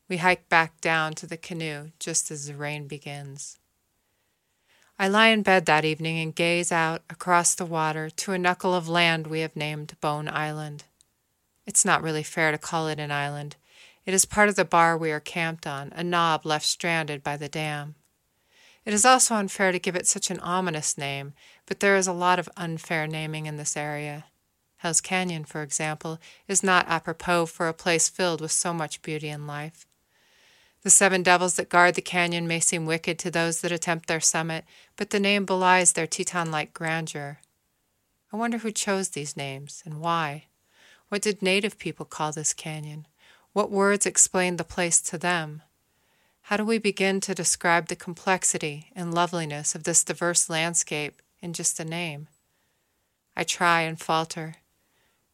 We 0.08 0.18
hike 0.18 0.48
back 0.50 0.80
down 0.82 1.14
to 1.16 1.28
the 1.28 1.38
canoe 1.38 1.92
just 2.00 2.30
as 2.30 2.46
the 2.46 2.54
rain 2.54 2.88
begins. 2.88 3.58
I 5.00 5.08
lie 5.08 5.28
in 5.28 5.44
bed 5.44 5.66
that 5.66 5.86
evening 5.86 6.20
and 6.20 6.34
gaze 6.34 6.72
out 6.72 7.02
across 7.10 7.54
the 7.56 7.66
water 7.66 8.10
to 8.10 8.32
a 8.32 8.38
knuckle 8.38 8.74
of 8.74 8.88
land 8.88 9.28
we 9.28 9.42
have 9.42 9.56
named 9.56 9.96
Bone 10.02 10.28
Island. 10.28 10.84
It's 11.68 11.86
not 11.86 12.02
really 12.02 12.24
fair 12.24 12.52
to 12.52 12.58
call 12.58 12.88
it 12.88 12.98
an 12.98 13.12
island. 13.12 13.58
It 14.06 14.14
is 14.14 14.26
part 14.26 14.48
of 14.48 14.56
the 14.56 14.64
bar 14.64 14.98
we 14.98 15.12
are 15.12 15.20
camped 15.20 15.68
on, 15.68 15.92
a 15.94 16.04
knob 16.04 16.46
left 16.46 16.66
stranded 16.66 17.22
by 17.22 17.36
the 17.36 17.50
dam. 17.50 17.96
It 18.86 18.94
is 18.94 19.04
also 19.04 19.36
unfair 19.36 19.74
to 19.74 19.80
give 19.80 19.98
it 19.98 20.08
such 20.08 20.32
an 20.32 20.40
ominous 20.40 20.98
name, 20.98 21.34
but 21.66 21.82
there 21.82 21.98
is 21.98 22.08
a 22.08 22.14
lot 22.14 22.40
of 22.40 22.48
unfair 22.56 23.06
naming 23.06 23.46
in 23.46 23.58
this 23.58 23.76
area. 23.76 24.26
Hell's 24.78 25.02
Canyon, 25.02 25.44
for 25.44 25.62
example, 25.62 26.20
is 26.48 26.64
not 26.64 26.88
apropos 26.88 27.48
for 27.48 27.68
a 27.68 27.74
place 27.74 28.08
filled 28.08 28.40
with 28.40 28.54
so 28.54 28.74
much 28.74 29.02
beauty 29.02 29.28
and 29.28 29.46
life. 29.46 29.86
The 30.84 30.90
seven 30.90 31.22
devils 31.22 31.56
that 31.56 31.68
guard 31.68 31.96
the 31.96 32.02
canyon 32.02 32.48
may 32.48 32.62
seem 32.62 32.86
wicked 32.86 33.20
to 33.20 33.32
those 33.32 33.60
that 33.60 33.74
attempt 33.74 34.08
their 34.08 34.22
summit, 34.22 34.64
but 34.96 35.10
the 35.10 35.20
name 35.20 35.46
belies 35.46 35.92
their 35.92 36.08
Teton 36.08 36.50
like 36.50 36.74
grandeur. 36.74 37.40
I 38.32 38.38
wonder 38.38 38.60
who 38.60 38.72
chose 38.72 39.10
these 39.10 39.36
names 39.36 39.84
and 39.86 40.00
why. 40.00 40.46
What 41.10 41.22
did 41.22 41.42
native 41.42 41.80
people 41.80 42.06
call 42.06 42.34
this 42.34 42.54
canyon? 42.54 43.08
What 43.54 43.72
words 43.72 44.06
explained 44.06 44.58
the 44.58 44.66
place 44.66 45.02
to 45.04 45.18
them? 45.18 45.62
How 46.44 46.58
do 46.58 46.66
we 46.66 46.78
begin 46.78 47.22
to 47.22 47.36
describe 47.36 47.88
the 47.88 47.96
complexity 47.96 48.92
and 48.96 49.14
loveliness 49.14 49.74
of 49.74 49.84
this 49.84 50.04
diverse 50.04 50.50
landscape 50.50 51.22
in 51.42 51.54
just 51.54 51.80
a 51.80 51.86
name? 51.86 52.28
I 53.36 53.44
try 53.44 53.82
and 53.82 54.00
falter. 54.00 54.56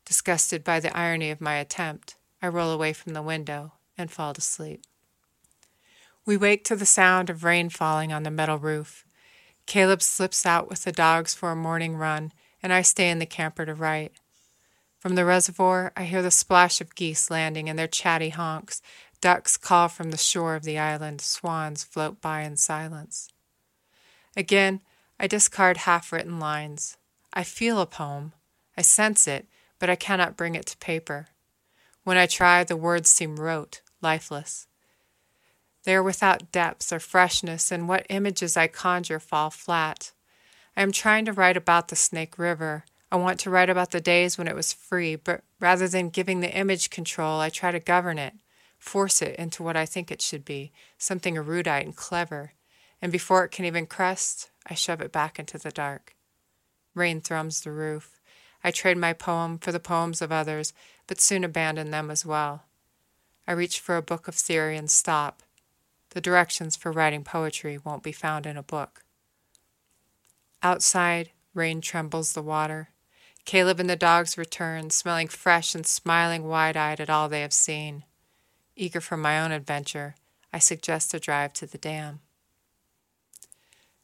Disgusted 0.05 0.63
by 0.63 0.79
the 0.79 0.95
irony 0.95 1.31
of 1.31 1.41
my 1.41 1.55
attempt, 1.55 2.15
I 2.41 2.47
roll 2.49 2.71
away 2.71 2.93
from 2.93 3.13
the 3.13 3.21
window 3.21 3.73
and 3.97 4.11
fall 4.11 4.33
to 4.33 4.41
sleep. 4.41 4.83
We 6.25 6.37
wake 6.37 6.63
to 6.65 6.75
the 6.75 6.85
sound 6.85 7.29
of 7.29 7.43
rain 7.43 7.69
falling 7.69 8.13
on 8.13 8.23
the 8.23 8.31
metal 8.31 8.57
roof. 8.57 9.05
Caleb 9.65 10.01
slips 10.01 10.45
out 10.45 10.69
with 10.69 10.83
the 10.83 10.91
dogs 10.91 11.33
for 11.33 11.51
a 11.51 11.55
morning 11.55 11.95
run, 11.95 12.31
and 12.61 12.71
I 12.71 12.81
stay 12.81 13.09
in 13.09 13.19
the 13.19 13.25
camper 13.25 13.65
to 13.65 13.73
write. 13.73 14.13
From 15.03 15.15
the 15.15 15.25
reservoir, 15.25 15.91
I 15.97 16.05
hear 16.05 16.21
the 16.21 16.31
splash 16.31 16.79
of 16.79 16.95
geese 16.95 17.29
landing 17.29 17.67
and 17.67 17.77
their 17.77 17.89
chatty 17.89 18.29
honks 18.29 18.81
Ducks 19.19 19.57
call 19.57 19.89
from 19.89 20.11
the 20.11 20.17
shore 20.17 20.55
of 20.55 20.63
the 20.63 20.79
island, 20.79 21.19
swans 21.19 21.83
float 21.83 22.21
by 22.21 22.43
in 22.43 22.55
silence. 22.55 23.27
Again, 24.37 24.79
I 25.19 25.27
discard 25.27 25.75
half 25.75 26.13
written 26.13 26.39
lines. 26.39 26.95
I 27.33 27.43
feel 27.43 27.81
a 27.81 27.85
poem. 27.85 28.31
I 28.77 28.81
sense 28.81 29.27
it, 29.27 29.49
but 29.77 29.89
I 29.89 29.97
cannot 29.97 30.37
bring 30.37 30.55
it 30.55 30.67
to 30.67 30.77
paper. 30.77 31.27
When 32.05 32.15
I 32.15 32.25
try, 32.25 32.63
the 32.63 32.77
words 32.77 33.09
seem 33.09 33.35
rote, 33.35 33.81
lifeless. 34.01 34.67
They 35.83 35.95
are 35.95 36.03
without 36.03 36.53
depth 36.53 36.93
or 36.93 37.01
freshness, 37.01 37.73
and 37.73 37.89
what 37.89 38.05
images 38.07 38.55
I 38.55 38.67
conjure 38.67 39.19
fall 39.19 39.49
flat. 39.49 40.13
I 40.77 40.81
am 40.81 40.93
trying 40.93 41.25
to 41.25 41.33
write 41.33 41.57
about 41.57 41.89
the 41.89 41.97
Snake 41.97 42.39
River. 42.39 42.85
I 43.13 43.17
want 43.17 43.39
to 43.41 43.51
write 43.51 43.69
about 43.69 43.91
the 43.91 44.01
days 44.01 44.39
when 44.39 44.47
it 44.47 44.55
was 44.55 44.73
free, 44.73 45.15
but 45.15 45.43
rather 45.59 45.87
than 45.87 46.09
giving 46.09 46.39
the 46.39 46.51
image 46.51 46.89
control, 46.89 47.39
I 47.39 47.51
try 47.51 47.69
to 47.69 47.79
govern 47.79 48.17
it, 48.17 48.33
force 48.79 49.21
it 49.21 49.35
into 49.35 49.61
what 49.61 49.77
I 49.77 49.85
think 49.85 50.09
it 50.09 50.19
should 50.19 50.43
be, 50.43 50.71
something 50.97 51.37
erudite 51.37 51.85
and 51.85 51.95
clever, 51.95 52.53
and 53.03 53.11
before 53.11 53.43
it 53.43 53.51
can 53.51 53.65
even 53.65 53.85
crest, 53.85 54.49
I 54.65 54.73
shove 54.73 54.99
it 54.99 55.11
back 55.11 55.37
into 55.37 55.59
the 55.59 55.69
dark. 55.69 56.15
Rain 56.95 57.21
thrums 57.21 57.61
the 57.61 57.71
roof. 57.71 58.19
I 58.63 58.71
trade 58.71 58.97
my 58.97 59.13
poem 59.13 59.59
for 59.59 59.71
the 59.71 59.79
poems 59.79 60.19
of 60.19 60.31
others, 60.31 60.73
but 61.05 61.21
soon 61.21 61.43
abandon 61.43 61.91
them 61.91 62.09
as 62.09 62.25
well. 62.25 62.63
I 63.47 63.51
reach 63.51 63.79
for 63.79 63.95
a 63.95 64.01
book 64.01 64.27
of 64.27 64.33
theory 64.33 64.75
and 64.75 64.89
stop. 64.89 65.43
The 66.09 66.21
directions 66.21 66.75
for 66.75 66.91
writing 66.91 67.23
poetry 67.23 67.77
won't 67.77 68.01
be 68.01 68.11
found 68.11 68.47
in 68.47 68.57
a 68.57 68.63
book. 68.63 69.03
Outside, 70.63 71.29
rain 71.53 71.79
trembles 71.79 72.33
the 72.33 72.41
water. 72.41 72.89
Caleb 73.45 73.79
and 73.79 73.89
the 73.89 73.95
dogs 73.95 74.37
return, 74.37 74.89
smelling 74.89 75.27
fresh 75.27 75.75
and 75.75 75.85
smiling 75.85 76.47
wide 76.47 76.77
eyed 76.77 77.01
at 77.01 77.09
all 77.09 77.27
they 77.27 77.41
have 77.41 77.53
seen. 77.53 78.03
Eager 78.75 79.01
for 79.01 79.17
my 79.17 79.39
own 79.39 79.51
adventure, 79.51 80.15
I 80.51 80.59
suggest 80.59 81.13
a 81.13 81.19
drive 81.19 81.53
to 81.53 81.65
the 81.65 81.77
dam. 81.77 82.21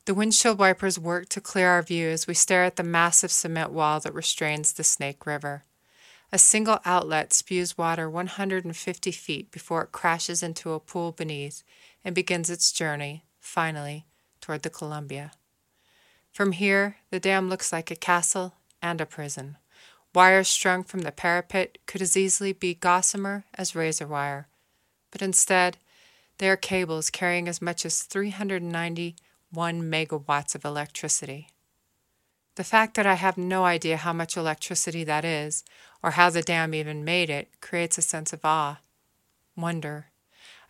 The 0.05 0.13
windshield 0.13 0.57
wipers 0.57 0.99
work 0.99 1.29
to 1.29 1.41
clear 1.41 1.69
our 1.69 1.81
view 1.81 2.09
as 2.09 2.27
we 2.27 2.33
stare 2.33 2.63
at 2.63 2.75
the 2.75 2.83
massive 2.83 3.31
cement 3.31 3.71
wall 3.71 3.99
that 3.99 4.13
restrains 4.13 4.73
the 4.73 4.83
Snake 4.83 5.25
River. 5.25 5.63
A 6.31 6.37
single 6.37 6.79
outlet 6.85 7.33
spews 7.33 7.77
water 7.77 8.09
150 8.09 9.11
feet 9.11 9.51
before 9.51 9.83
it 9.83 9.91
crashes 9.91 10.43
into 10.43 10.73
a 10.73 10.79
pool 10.79 11.11
beneath 11.11 11.63
and 12.03 12.13
begins 12.13 12.49
its 12.49 12.71
journey, 12.71 13.23
finally, 13.39 14.05
toward 14.41 14.63
the 14.63 14.69
Columbia. 14.69 15.31
From 16.31 16.51
here, 16.51 16.97
the 17.09 17.19
dam 17.19 17.49
looks 17.49 17.71
like 17.71 17.89
a 17.89 17.95
castle 17.95 18.55
and 18.81 19.01
a 19.01 19.05
prison. 19.05 19.57
Wires 20.13 20.47
strung 20.47 20.83
from 20.83 21.01
the 21.01 21.11
parapet 21.11 21.77
could 21.85 22.01
as 22.01 22.17
easily 22.17 22.53
be 22.53 22.73
gossamer 22.73 23.45
as 23.53 23.75
razor 23.75 24.07
wire, 24.07 24.47
but 25.11 25.21
instead, 25.21 25.77
they 26.39 26.49
are 26.49 26.57
cables 26.57 27.09
carrying 27.09 27.47
as 27.47 27.61
much 27.61 27.85
as 27.85 28.03
391 28.03 29.13
megawatts 29.53 30.55
of 30.55 30.65
electricity. 30.65 31.49
The 32.55 32.63
fact 32.63 32.95
that 32.95 33.05
I 33.05 33.13
have 33.13 33.37
no 33.37 33.65
idea 33.65 33.97
how 33.97 34.13
much 34.13 34.35
electricity 34.35 35.03
that 35.03 35.23
is, 35.23 35.63
or 36.01 36.11
how 36.11 36.29
the 36.29 36.41
dam 36.41 36.73
even 36.73 37.05
made 37.05 37.29
it, 37.29 37.49
creates 37.61 37.97
a 37.97 38.01
sense 38.01 38.33
of 38.33 38.43
awe, 38.43 38.79
wonder. 39.55 40.07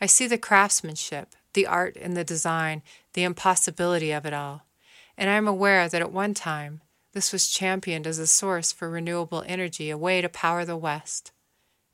I 0.02 0.06
see 0.06 0.28
the 0.28 0.38
craftsmanship, 0.38 1.36
the 1.54 1.66
art 1.66 1.96
in 1.96 2.14
the 2.14 2.24
design, 2.24 2.82
the 3.14 3.24
impossibility 3.24 4.12
of 4.12 4.26
it 4.26 4.34
all, 4.34 4.64
and 5.18 5.30
I 5.30 5.34
am 5.34 5.48
aware 5.48 5.88
that 5.88 6.02
at 6.02 6.12
one 6.12 6.34
time 6.34 6.82
this 7.14 7.34
was 7.34 7.50
championed 7.50 8.06
as 8.06 8.20
a 8.20 8.28
source 8.28 8.72
for 8.72 8.90
renewable 8.90 9.44
energy, 9.48 9.90
a 9.90 9.98
way 9.98 10.22
to 10.22 10.30
power 10.30 10.66
the 10.66 10.78
West. 10.78 11.32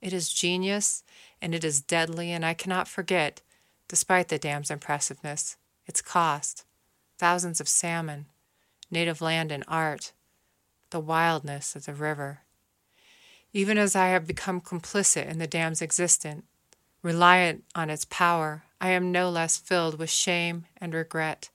It 0.02 0.14
is 0.14 0.34
genius, 0.34 1.04
and 1.42 1.56
it 1.56 1.64
is 1.64 1.82
deadly, 1.82 2.32
and 2.32 2.46
I 2.46 2.54
cannot 2.54 2.88
forget, 2.88 3.42
despite 3.88 4.28
the 4.28 4.38
dam's 4.38 4.70
impressiveness, 4.70 5.58
its 5.86 6.02
cost 6.02 6.66
thousands 7.18 7.62
of 7.62 7.68
salmon, 7.68 8.26
native 8.92 9.22
land 9.22 9.52
and 9.52 9.64
art, 9.68 10.12
the 10.90 11.00
wildness 11.00 11.76
of 11.76 11.86
the 11.86 11.94
river. 11.94 12.42
Even 13.54 13.78
as 13.78 13.96
I 13.96 14.08
have 14.08 14.28
become 14.28 14.60
complicit 14.60 15.28
in 15.28 15.40
the 15.40 15.48
dam's 15.48 15.82
existence, 15.82 16.44
reliant 17.02 17.64
on 17.74 17.90
its 17.90 18.06
power, 18.06 18.64
I 18.82 18.90
am 18.90 19.12
no 19.12 19.30
less 19.30 19.58
filled 19.58 19.98
with 19.98 20.10
shame 20.10 20.66
and 20.78 20.94
regret. 20.94 21.50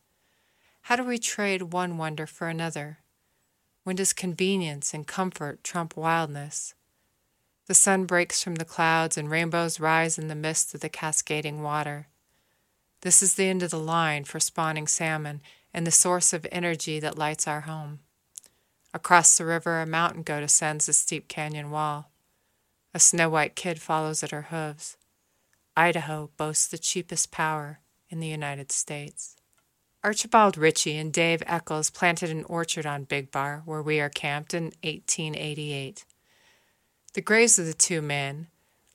How 0.83 0.97
do 0.97 1.05
we 1.05 1.19
trade 1.19 1.75
one 1.75 1.99
wonder 1.99 2.27
for 2.27 2.49
another? 2.49 2.99
When 3.91 3.97
does 3.97 4.13
convenience 4.13 4.95
and 4.95 5.05
comfort 5.05 5.65
trump 5.65 5.97
wildness? 5.97 6.75
The 7.67 7.75
sun 7.75 8.05
breaks 8.05 8.41
from 8.41 8.55
the 8.55 8.65
clouds 8.65 9.19
and 9.19 9.29
rainbows 9.29 9.81
rise 9.81 10.17
in 10.17 10.29
the 10.29 10.37
midst 10.37 10.73
of 10.73 10.81
the 10.81 10.89
cascading 10.89 11.61
water. 11.61 12.07
This 13.01 13.21
is 13.21 13.35
the 13.35 13.47
end 13.47 13.65
of 13.65 13.71
the 13.73 13.81
line 13.81 14.23
for 14.23 14.39
spawning 14.39 14.87
salmon 14.87 15.41
and 15.75 15.85
the 15.85 15.91
source 15.91 16.33
of 16.33 16.47
energy 16.53 17.01
that 17.01 17.19
lights 17.19 17.49
our 17.49 17.63
home. 17.63 17.99
Across 18.95 19.37
the 19.37 19.45
river, 19.45 19.81
a 19.81 19.87
mountain 19.87 20.23
goat 20.23 20.45
ascends 20.45 20.87
the 20.87 20.93
steep 20.93 21.27
canyon 21.27 21.73
wall. 21.73 22.13
A 22.95 23.01
snow 23.01 23.29
white 23.29 23.57
kid 23.57 23.81
follows 23.81 24.23
at 24.23 24.31
her 24.31 24.43
hooves. 24.43 24.99
Idaho 25.77 26.31
boasts 26.37 26.69
the 26.69 26.79
cheapest 26.79 27.33
power 27.33 27.81
in 28.09 28.21
the 28.21 28.29
United 28.29 28.71
States. 28.71 29.35
Archibald 30.03 30.57
Ritchie 30.57 30.97
and 30.97 31.13
Dave 31.13 31.43
Eccles 31.47 31.91
planted 31.91 32.31
an 32.31 32.45
orchard 32.45 32.87
on 32.87 33.05
Big 33.05 33.31
Bar, 33.31 33.63
where 33.67 33.83
we 33.83 34.01
are 34.01 34.09
camped, 34.09 34.55
in 34.55 34.73
1888. 34.83 36.07
The 37.13 37.21
graves 37.21 37.59
of 37.59 37.67
the 37.67 37.75
two 37.75 38.01
men 38.01 38.47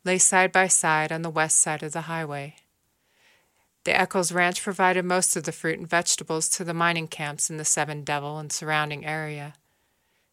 lay 0.03 0.17
side 0.17 0.51
by 0.51 0.67
side 0.67 1.11
on 1.11 1.21
the 1.21 1.29
west 1.29 1.59
side 1.59 1.83
of 1.83 1.91
the 1.91 2.01
highway. 2.01 2.55
The 3.83 3.95
Eccles 3.95 4.31
Ranch 4.31 4.63
provided 4.63 5.05
most 5.05 5.35
of 5.35 5.43
the 5.43 5.51
fruit 5.51 5.77
and 5.77 5.87
vegetables 5.87 6.49
to 6.49 6.63
the 6.63 6.73
mining 6.73 7.07
camps 7.07 7.51
in 7.51 7.57
the 7.57 7.65
Seven 7.65 8.03
Devil 8.03 8.39
and 8.39 8.51
surrounding 8.51 9.05
area. 9.05 9.53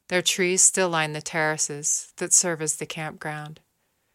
Their 0.08 0.22
trees 0.22 0.62
still 0.62 0.88
line 0.88 1.12
the 1.12 1.20
terraces 1.20 2.14
that 2.16 2.32
serve 2.32 2.62
as 2.62 2.76
the 2.76 2.86
campground. 2.86 3.60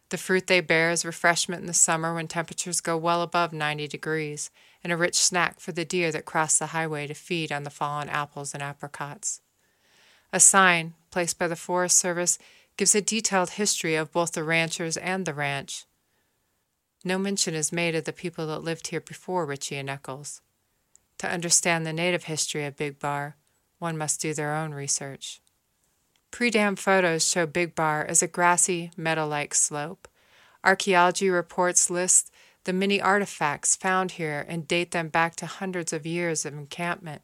The 0.08 0.18
fruit 0.18 0.48
they 0.48 0.60
bear 0.60 0.90
is 0.90 1.04
refreshment 1.04 1.60
in 1.60 1.66
the 1.66 1.74
summer 1.74 2.14
when 2.14 2.26
temperatures 2.26 2.80
go 2.80 2.96
well 2.96 3.22
above 3.22 3.52
90 3.52 3.86
degrees, 3.86 4.50
and 4.88 4.94
a 4.94 4.96
rich 4.96 5.16
snack 5.16 5.60
for 5.60 5.70
the 5.70 5.84
deer 5.84 6.10
that 6.10 6.24
cross 6.24 6.58
the 6.58 6.68
highway 6.68 7.06
to 7.06 7.12
feed 7.12 7.52
on 7.52 7.62
the 7.62 7.68
fallen 7.68 8.08
apples 8.08 8.54
and 8.54 8.62
apricots. 8.62 9.42
A 10.32 10.40
sign 10.40 10.94
placed 11.10 11.38
by 11.38 11.46
the 11.46 11.56
Forest 11.56 11.98
Service 11.98 12.38
gives 12.78 12.94
a 12.94 13.02
detailed 13.02 13.50
history 13.50 13.96
of 13.96 14.10
both 14.12 14.32
the 14.32 14.42
ranchers 14.42 14.96
and 14.96 15.26
the 15.26 15.34
ranch. 15.34 15.84
No 17.04 17.18
mention 17.18 17.52
is 17.52 17.70
made 17.70 17.94
of 17.94 18.04
the 18.04 18.14
people 18.14 18.46
that 18.46 18.60
lived 18.60 18.86
here 18.86 19.02
before 19.02 19.44
Ritchie 19.44 19.76
and 19.76 19.90
Eccles. 19.90 20.40
To 21.18 21.30
understand 21.30 21.84
the 21.84 21.92
native 21.92 22.24
history 22.24 22.64
of 22.64 22.78
Big 22.78 22.98
Bar, 22.98 23.36
one 23.78 23.98
must 23.98 24.22
do 24.22 24.32
their 24.32 24.54
own 24.54 24.72
research. 24.72 25.42
Pre 26.30 26.48
dam 26.48 26.76
photos 26.76 27.28
show 27.28 27.44
Big 27.44 27.74
Bar 27.74 28.06
as 28.06 28.22
a 28.22 28.26
grassy, 28.26 28.90
meadow 28.96 29.26
like 29.26 29.54
slope. 29.54 30.08
Archaeology 30.64 31.28
reports 31.28 31.90
list 31.90 32.32
the 32.68 32.72
many 32.74 33.00
artifacts 33.00 33.76
found 33.76 34.10
here 34.10 34.44
and 34.46 34.68
date 34.68 34.90
them 34.90 35.08
back 35.08 35.34
to 35.34 35.46
hundreds 35.46 35.90
of 35.90 36.04
years 36.04 36.44
of 36.44 36.52
encampment. 36.52 37.22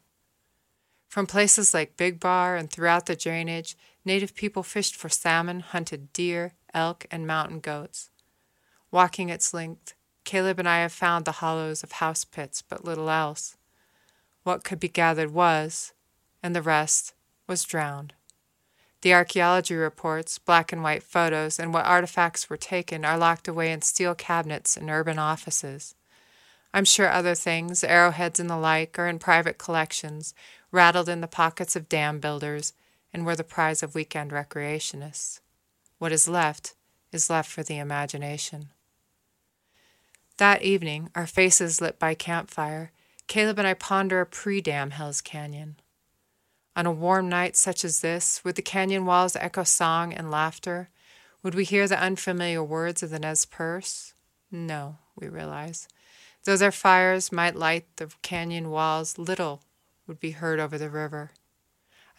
From 1.06 1.26
places 1.26 1.74
like 1.74 1.98
Big 1.98 2.18
Bar 2.18 2.56
and 2.56 2.70
throughout 2.70 3.04
the 3.04 3.14
drainage, 3.14 3.76
native 4.06 4.34
people 4.34 4.62
fished 4.62 4.96
for 4.96 5.10
salmon, 5.10 5.60
hunted 5.60 6.14
deer, 6.14 6.54
elk, 6.72 7.04
and 7.10 7.26
mountain 7.26 7.60
goats. 7.60 8.08
Walking 8.90 9.28
its 9.28 9.52
length, 9.52 9.92
Caleb 10.24 10.60
and 10.60 10.66
I 10.66 10.78
have 10.78 10.94
found 10.94 11.26
the 11.26 11.32
hollows 11.32 11.82
of 11.82 11.92
house 11.92 12.24
pits, 12.24 12.62
but 12.62 12.86
little 12.86 13.10
else. 13.10 13.58
What 14.44 14.64
could 14.64 14.80
be 14.80 14.88
gathered 14.88 15.34
was, 15.34 15.92
and 16.42 16.56
the 16.56 16.62
rest 16.62 17.12
was 17.46 17.64
drowned. 17.64 18.14
The 19.04 19.12
archaeology 19.12 19.74
reports, 19.74 20.38
black 20.38 20.72
and 20.72 20.82
white 20.82 21.02
photos, 21.02 21.58
and 21.58 21.74
what 21.74 21.84
artifacts 21.84 22.48
were 22.48 22.56
taken 22.56 23.04
are 23.04 23.18
locked 23.18 23.46
away 23.46 23.70
in 23.70 23.82
steel 23.82 24.14
cabinets 24.14 24.78
in 24.78 24.88
urban 24.88 25.18
offices. 25.18 25.94
I'm 26.72 26.86
sure 26.86 27.10
other 27.10 27.34
things, 27.34 27.84
arrowheads 27.84 28.40
and 28.40 28.48
the 28.48 28.56
like, 28.56 28.98
are 28.98 29.06
in 29.06 29.18
private 29.18 29.58
collections, 29.58 30.32
rattled 30.72 31.10
in 31.10 31.20
the 31.20 31.26
pockets 31.26 31.76
of 31.76 31.90
dam 31.90 32.18
builders, 32.18 32.72
and 33.12 33.26
were 33.26 33.36
the 33.36 33.44
prize 33.44 33.82
of 33.82 33.94
weekend 33.94 34.30
recreationists. 34.30 35.40
What 35.98 36.10
is 36.10 36.26
left 36.26 36.74
is 37.12 37.28
left 37.28 37.50
for 37.50 37.62
the 37.62 37.76
imagination. 37.76 38.70
That 40.38 40.62
evening, 40.62 41.10
our 41.14 41.26
faces 41.26 41.78
lit 41.78 41.98
by 41.98 42.14
campfire, 42.14 42.90
Caleb 43.26 43.58
and 43.58 43.68
I 43.68 43.74
ponder 43.74 44.22
a 44.22 44.26
pre 44.26 44.62
dam 44.62 44.92
Hell's 44.92 45.20
Canyon. 45.20 45.76
On 46.76 46.86
a 46.86 46.92
warm 46.92 47.28
night 47.28 47.56
such 47.56 47.84
as 47.84 48.00
this, 48.00 48.42
would 48.44 48.56
the 48.56 48.62
canyon 48.62 49.06
walls 49.06 49.36
echo 49.36 49.62
song 49.62 50.12
and 50.12 50.30
laughter? 50.30 50.88
Would 51.42 51.54
we 51.54 51.64
hear 51.64 51.86
the 51.86 52.00
unfamiliar 52.00 52.64
words 52.64 53.02
of 53.02 53.10
the 53.10 53.18
Nez 53.18 53.44
Perce? 53.44 54.14
No, 54.50 54.98
we 55.14 55.28
realize. 55.28 55.86
Though 56.44 56.56
their 56.56 56.72
fires 56.72 57.30
might 57.30 57.54
light 57.54 57.86
the 57.96 58.12
canyon 58.22 58.70
walls, 58.70 59.18
little 59.18 59.62
would 60.06 60.18
be 60.18 60.32
heard 60.32 60.58
over 60.58 60.76
the 60.76 60.90
river. 60.90 61.30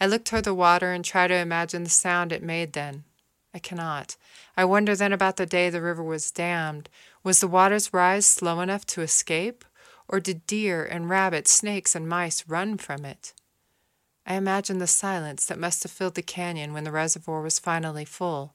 I 0.00 0.06
look 0.06 0.24
toward 0.24 0.44
the 0.44 0.54
water 0.54 0.92
and 0.92 1.04
try 1.04 1.26
to 1.26 1.34
imagine 1.34 1.84
the 1.84 1.90
sound 1.90 2.32
it 2.32 2.42
made 2.42 2.72
then. 2.72 3.04
I 3.54 3.58
cannot. 3.58 4.16
I 4.56 4.64
wonder 4.64 4.96
then 4.96 5.12
about 5.12 5.36
the 5.36 5.46
day 5.46 5.70
the 5.70 5.80
river 5.80 6.02
was 6.02 6.30
dammed, 6.30 6.88
was 7.22 7.40
the 7.40 7.48
water's 7.48 7.92
rise 7.92 8.26
slow 8.26 8.60
enough 8.60 8.84
to 8.86 9.02
escape, 9.02 9.64
or 10.08 10.20
did 10.20 10.46
deer 10.46 10.84
and 10.84 11.08
rabbits, 11.08 11.52
snakes, 11.52 11.94
and 11.94 12.08
mice 12.08 12.46
run 12.48 12.76
from 12.76 13.04
it? 13.04 13.32
I 14.28 14.34
imagine 14.34 14.78
the 14.78 14.88
silence 14.88 15.46
that 15.46 15.58
must 15.58 15.84
have 15.84 15.92
filled 15.92 16.16
the 16.16 16.22
canyon 16.22 16.72
when 16.72 16.82
the 16.82 16.90
reservoir 16.90 17.42
was 17.42 17.60
finally 17.60 18.04
full, 18.04 18.54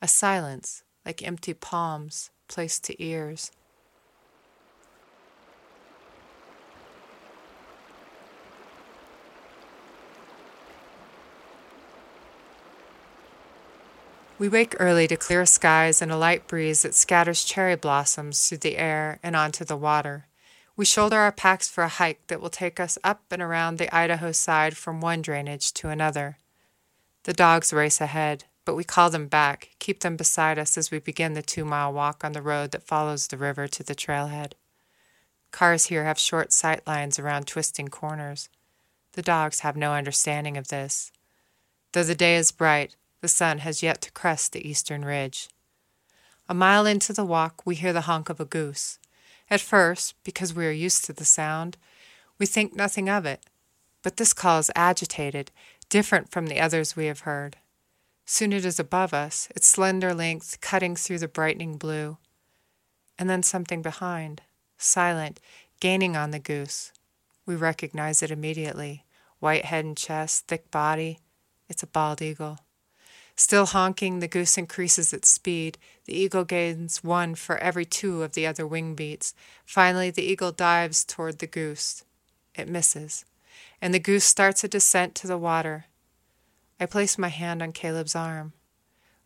a 0.00 0.08
silence 0.08 0.84
like 1.04 1.22
empty 1.22 1.52
palms 1.52 2.30
placed 2.48 2.84
to 2.84 3.02
ears. 3.02 3.50
We 14.38 14.48
wake 14.48 14.74
early 14.80 15.06
to 15.08 15.16
clear 15.16 15.44
skies 15.44 16.00
and 16.00 16.10
a 16.10 16.16
light 16.16 16.48
breeze 16.48 16.82
that 16.82 16.94
scatters 16.94 17.44
cherry 17.44 17.76
blossoms 17.76 18.48
through 18.48 18.58
the 18.58 18.78
air 18.78 19.20
and 19.22 19.36
onto 19.36 19.64
the 19.64 19.76
water. 19.76 20.26
We 20.74 20.84
shoulder 20.86 21.18
our 21.18 21.32
packs 21.32 21.68
for 21.68 21.84
a 21.84 21.88
hike 21.88 22.26
that 22.28 22.40
will 22.40 22.50
take 22.50 22.80
us 22.80 22.96
up 23.04 23.24
and 23.30 23.42
around 23.42 23.76
the 23.76 23.94
Idaho 23.94 24.32
side 24.32 24.76
from 24.76 25.00
one 25.00 25.20
drainage 25.20 25.72
to 25.74 25.88
another. 25.88 26.38
The 27.24 27.34
dogs 27.34 27.72
race 27.72 28.00
ahead, 28.00 28.44
but 28.64 28.74
we 28.74 28.84
call 28.84 29.10
them 29.10 29.26
back, 29.26 29.70
keep 29.78 30.00
them 30.00 30.16
beside 30.16 30.58
us 30.58 30.78
as 30.78 30.90
we 30.90 30.98
begin 30.98 31.34
the 31.34 31.42
two 31.42 31.64
mile 31.64 31.92
walk 31.92 32.24
on 32.24 32.32
the 32.32 32.42
road 32.42 32.70
that 32.70 32.86
follows 32.86 33.26
the 33.26 33.36
river 33.36 33.68
to 33.68 33.82
the 33.82 33.94
trailhead. 33.94 34.52
Cars 35.50 35.86
here 35.86 36.04
have 36.04 36.18
short 36.18 36.52
sight 36.52 36.86
lines 36.86 37.18
around 37.18 37.46
twisting 37.46 37.88
corners. 37.88 38.48
The 39.12 39.22
dogs 39.22 39.60
have 39.60 39.76
no 39.76 39.92
understanding 39.92 40.56
of 40.56 40.68
this. 40.68 41.12
Though 41.92 42.04
the 42.04 42.14
day 42.14 42.36
is 42.36 42.50
bright, 42.50 42.96
the 43.20 43.28
sun 43.28 43.58
has 43.58 43.82
yet 43.82 44.00
to 44.02 44.12
crest 44.12 44.52
the 44.52 44.66
eastern 44.66 45.04
ridge. 45.04 45.48
A 46.48 46.54
mile 46.54 46.86
into 46.86 47.12
the 47.12 47.24
walk, 47.24 47.62
we 47.66 47.74
hear 47.74 47.92
the 47.92 48.02
honk 48.02 48.30
of 48.30 48.40
a 48.40 48.46
goose. 48.46 48.98
At 49.52 49.60
first, 49.60 50.14
because 50.24 50.54
we 50.54 50.66
are 50.66 50.70
used 50.70 51.04
to 51.04 51.12
the 51.12 51.26
sound, 51.26 51.76
we 52.38 52.46
think 52.46 52.74
nothing 52.74 53.10
of 53.10 53.26
it. 53.26 53.44
But 54.02 54.16
this 54.16 54.32
call 54.32 54.58
is 54.60 54.70
agitated, 54.74 55.50
different 55.90 56.30
from 56.30 56.46
the 56.46 56.58
others 56.58 56.96
we 56.96 57.04
have 57.04 57.20
heard. 57.20 57.58
Soon 58.24 58.54
it 58.54 58.64
is 58.64 58.80
above 58.80 59.12
us, 59.12 59.48
its 59.54 59.66
slender 59.66 60.14
length 60.14 60.62
cutting 60.62 60.96
through 60.96 61.18
the 61.18 61.28
brightening 61.28 61.76
blue. 61.76 62.16
And 63.18 63.28
then 63.28 63.42
something 63.42 63.82
behind, 63.82 64.40
silent, 64.78 65.38
gaining 65.80 66.16
on 66.16 66.30
the 66.30 66.38
goose. 66.38 66.90
We 67.44 67.54
recognize 67.54 68.22
it 68.22 68.30
immediately 68.30 69.04
white 69.38 69.66
head 69.66 69.84
and 69.84 69.98
chest, 69.98 70.46
thick 70.46 70.70
body. 70.70 71.18
It's 71.68 71.82
a 71.82 71.86
bald 71.86 72.22
eagle. 72.22 72.60
Still 73.42 73.66
honking, 73.66 74.20
the 74.20 74.28
goose 74.28 74.56
increases 74.56 75.12
its 75.12 75.28
speed. 75.28 75.76
The 76.04 76.16
eagle 76.16 76.44
gains 76.44 77.02
one 77.02 77.34
for 77.34 77.58
every 77.58 77.84
two 77.84 78.22
of 78.22 78.34
the 78.34 78.46
other 78.46 78.64
wing 78.64 78.94
beats. 78.94 79.34
Finally, 79.66 80.12
the 80.12 80.22
eagle 80.22 80.52
dives 80.52 81.04
toward 81.04 81.40
the 81.40 81.48
goose. 81.48 82.04
It 82.54 82.68
misses, 82.68 83.24
and 83.80 83.92
the 83.92 83.98
goose 83.98 84.22
starts 84.22 84.62
a 84.62 84.68
descent 84.68 85.16
to 85.16 85.26
the 85.26 85.36
water. 85.36 85.86
I 86.78 86.86
place 86.86 87.18
my 87.18 87.30
hand 87.30 87.62
on 87.62 87.72
Caleb's 87.72 88.14
arm. 88.14 88.52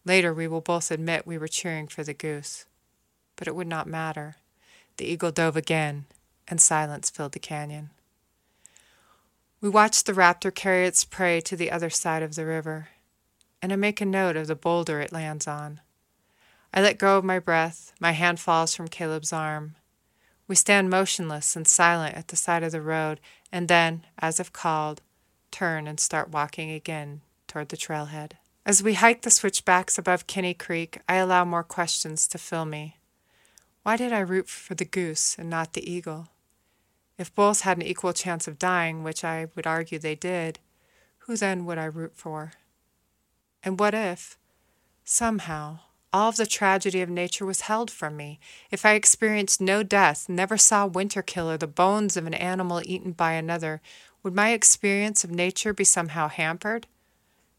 Later, 0.07 0.33
we 0.33 0.49
will 0.49 0.63
both 0.63 0.91
admit 0.91 1.27
we 1.27 1.37
were 1.37 1.47
cheering 1.47 1.87
for 1.87 2.03
the 2.03 2.15
goose. 2.15 2.65
But 3.37 3.49
it 3.49 3.55
would 3.55 3.69
not 3.69 3.87
matter. 3.87 4.37
The 4.97 5.05
eagle 5.05 5.31
dove 5.31 5.59
again, 5.59 6.07
and 6.49 6.59
silence 6.59 7.11
filled 7.11 7.33
the 7.33 7.39
canyon. 7.39 7.91
We 9.61 9.69
watched 9.69 10.07
the 10.07 10.15
raptor 10.15 10.55
carry 10.55 10.87
its 10.87 11.05
prey 11.05 11.43
to 11.43 11.55
the 11.55 11.71
other 11.71 11.91
side 11.91 12.23
of 12.23 12.35
the 12.35 12.47
river 12.47 12.89
and 13.67 13.73
I 13.73 13.77
make 13.77 14.01
a 14.01 14.07
note 14.07 14.37
of 14.37 14.47
the 14.47 14.55
boulder 14.55 15.01
it 15.01 15.11
lands 15.11 15.49
on. 15.49 15.81
I 16.73 16.81
let 16.81 17.01
go 17.01 17.19
of 17.19 17.25
my 17.25 17.41
breath, 17.41 17.93
my 17.99 18.13
hand 18.13 18.39
falls 18.39 18.77
from 18.77 18.87
Caleb's 18.87 19.33
arm. 19.33 19.75
We 20.47 20.55
stand 20.55 20.89
motionless 20.89 21.57
and 21.57 21.67
silent 21.67 22.15
at 22.15 22.29
the 22.29 22.37
side 22.37 22.63
of 22.63 22.71
the 22.71 22.81
road, 22.81 23.19
and 23.51 23.67
then, 23.67 24.07
as 24.21 24.39
if 24.39 24.53
called, 24.53 25.03
turn 25.51 25.89
and 25.89 25.99
start 25.99 26.31
walking 26.31 26.71
again 26.71 27.23
toward 27.49 27.71
the 27.71 27.77
trailhead. 27.77 28.35
As 28.65 28.85
we 28.85 28.95
hike 28.95 29.23
the 29.23 29.33
switchbacks 29.33 29.99
above 29.99 30.29
Kinney 30.29 30.55
Creek, 30.55 31.01
I 31.09 31.17
allow 31.17 31.45
more 31.45 31.65
questions 31.65 32.29
to 32.29 32.39
fill 32.39 32.67
me. 32.67 32.99
Why 33.83 33.97
did 33.97 34.13
I 34.13 34.21
root 34.21 34.49
for 34.49 34.77
the 34.77 34.85
goose 34.85 35.35
and 35.37 35.51
not 35.51 35.73
the 35.73 35.93
eagle? 35.93 36.29
If 37.19 37.35
both 37.35 37.63
had 37.63 37.79
an 37.79 37.83
equal 37.83 38.13
chance 38.13 38.47
of 38.47 38.61
dying, 38.61 39.03
which 39.03 39.25
I 39.25 39.49
would 39.57 39.67
argue 39.67 39.99
they 39.99 40.15
did, 40.15 40.61
who 41.27 41.37
then 41.37 41.67
would 41.67 41.79
I 41.79 41.87
root 41.87 42.13
for? 42.15 42.53
And 43.63 43.79
what 43.81 43.95
if, 43.95 44.39
somehow, 45.05 45.81
all 46.13 46.29
of 46.29 46.37
the 46.37 46.47
tragedy 46.47 47.01
of 47.01 47.09
nature 47.11 47.45
was 47.45 47.63
held 47.63 47.91
from 47.91 48.17
me? 48.17 48.39
If 48.71 48.87
I 48.87 48.93
experienced 48.93 49.61
no 49.61 49.83
death, 49.83 50.29
never 50.29 50.57
saw 50.57 50.87
winter 50.87 51.23
kill 51.23 51.51
or 51.51 51.57
the 51.57 51.67
bones 51.67 52.17
of 52.17 52.27
an 52.27 52.35
animal 52.35 52.81
eaten 52.85 53.13
by 53.13 53.33
another, 53.33 53.81
would 54.23 54.35
my 54.35 54.51
experience 54.51 55.25
of 55.25 55.31
nature 55.31 55.73
be 55.73 55.85
somehow 55.85 56.29
hampered? 56.29 56.87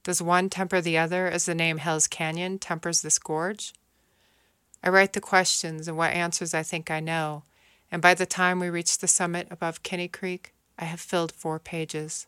Does 0.04 0.22
one 0.22 0.50
temper 0.50 0.80
the 0.80 0.98
other 0.98 1.28
as 1.28 1.46
the 1.46 1.56
name 1.56 1.78
Hell's 1.78 2.08
Canyon 2.08 2.60
tempers 2.60 3.02
this 3.02 3.20
gorge? 3.20 3.74
I 4.82 4.90
write 4.90 5.14
the 5.14 5.22
questions 5.22 5.88
and 5.88 5.98
what 5.98 6.14
answers 6.14 6.54
I 6.54 6.64
think 6.64 6.90
I 6.90 7.00
know, 7.00 7.44
and 7.92 8.02
by 8.02 8.14
the 8.14 8.26
time 8.26 8.60
we 8.60 8.70
reach 8.70 8.98
the 8.98 9.08
summit 9.08 9.48
above 9.52 9.84
Kinney 9.84 10.08
Creek, 10.08 10.54
I 10.80 10.86
have 10.86 11.00
filled 11.00 11.32
four 11.32 11.60
pages. 11.60 12.28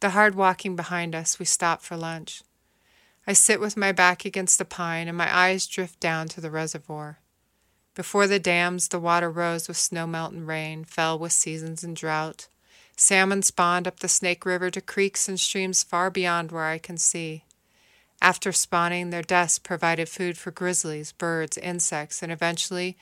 The 0.00 0.10
hard 0.10 0.34
walking 0.34 0.76
behind 0.76 1.14
us, 1.14 1.38
we 1.38 1.46
stop 1.46 1.80
for 1.82 1.96
lunch. 1.96 2.42
I 3.26 3.32
sit 3.32 3.60
with 3.60 3.76
my 3.76 3.92
back 3.92 4.24
against 4.24 4.60
a 4.60 4.64
pine 4.64 5.08
and 5.08 5.16
my 5.16 5.34
eyes 5.34 5.66
drift 5.66 6.00
down 6.00 6.28
to 6.28 6.40
the 6.40 6.50
reservoir. 6.50 7.18
Before 7.94 8.26
the 8.26 8.38
dams, 8.38 8.88
the 8.88 9.00
water 9.00 9.30
rose 9.30 9.68
with 9.68 9.78
snowmelt 9.78 10.32
and 10.32 10.46
rain, 10.46 10.84
fell 10.84 11.18
with 11.18 11.32
seasons 11.32 11.82
and 11.82 11.96
drought. 11.96 12.48
Salmon 12.96 13.42
spawned 13.42 13.88
up 13.88 14.00
the 14.00 14.08
Snake 14.08 14.44
River 14.44 14.70
to 14.70 14.80
creeks 14.80 15.28
and 15.28 15.40
streams 15.40 15.82
far 15.82 16.10
beyond 16.10 16.52
where 16.52 16.64
I 16.66 16.78
can 16.78 16.98
see. 16.98 17.44
After 18.20 18.52
spawning, 18.52 19.10
their 19.10 19.22
deaths 19.22 19.58
provided 19.58 20.08
food 20.08 20.36
for 20.36 20.50
grizzlies, 20.50 21.12
birds, 21.12 21.58
insects, 21.58 22.22
and 22.22 22.30
eventually 22.30 22.96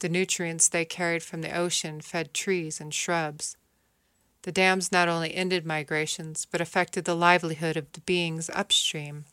the 0.00 0.08
nutrients 0.08 0.68
they 0.68 0.84
carried 0.84 1.22
from 1.22 1.42
the 1.42 1.56
ocean 1.56 2.00
fed 2.00 2.34
trees 2.34 2.80
and 2.80 2.92
shrubs. 2.92 3.56
The 4.42 4.52
dams 4.52 4.90
not 4.90 5.08
only 5.08 5.34
ended 5.34 5.66
migrations, 5.66 6.46
but 6.50 6.62
affected 6.62 7.04
the 7.04 7.14
livelihood 7.14 7.76
of 7.76 7.92
the 7.92 8.00
beings 8.00 8.48
upstream. 8.54 9.26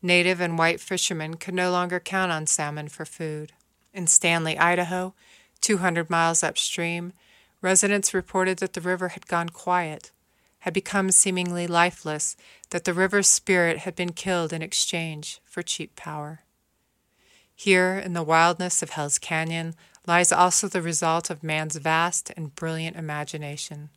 Native 0.00 0.40
and 0.40 0.56
white 0.56 0.80
fishermen 0.80 1.34
could 1.34 1.54
no 1.54 1.70
longer 1.70 1.98
count 1.98 2.30
on 2.30 2.46
salmon 2.46 2.88
for 2.88 3.04
food. 3.04 3.52
In 3.92 4.06
Stanley, 4.06 4.56
Idaho, 4.56 5.14
200 5.60 6.10
miles 6.10 6.44
upstream, 6.44 7.12
residents 7.60 8.14
reported 8.14 8.58
that 8.58 8.74
the 8.74 8.80
river 8.80 9.08
had 9.08 9.26
gone 9.26 9.48
quiet, 9.48 10.12
had 10.60 10.74
become 10.74 11.10
seemingly 11.10 11.66
lifeless, 11.66 12.36
that 12.70 12.84
the 12.84 12.94
river's 12.94 13.28
spirit 13.28 13.78
had 13.78 13.96
been 13.96 14.12
killed 14.12 14.52
in 14.52 14.62
exchange 14.62 15.40
for 15.44 15.62
cheap 15.62 15.96
power. 15.96 16.40
Here, 17.56 17.98
in 17.98 18.12
the 18.12 18.22
wildness 18.22 18.82
of 18.82 18.90
Hell's 18.90 19.18
Canyon, 19.18 19.74
lies 20.06 20.30
also 20.30 20.68
the 20.68 20.82
result 20.82 21.30
of 21.30 21.42
man's 21.42 21.76
vast 21.76 22.30
and 22.36 22.54
brilliant 22.54 22.96
imagination. 22.96 23.90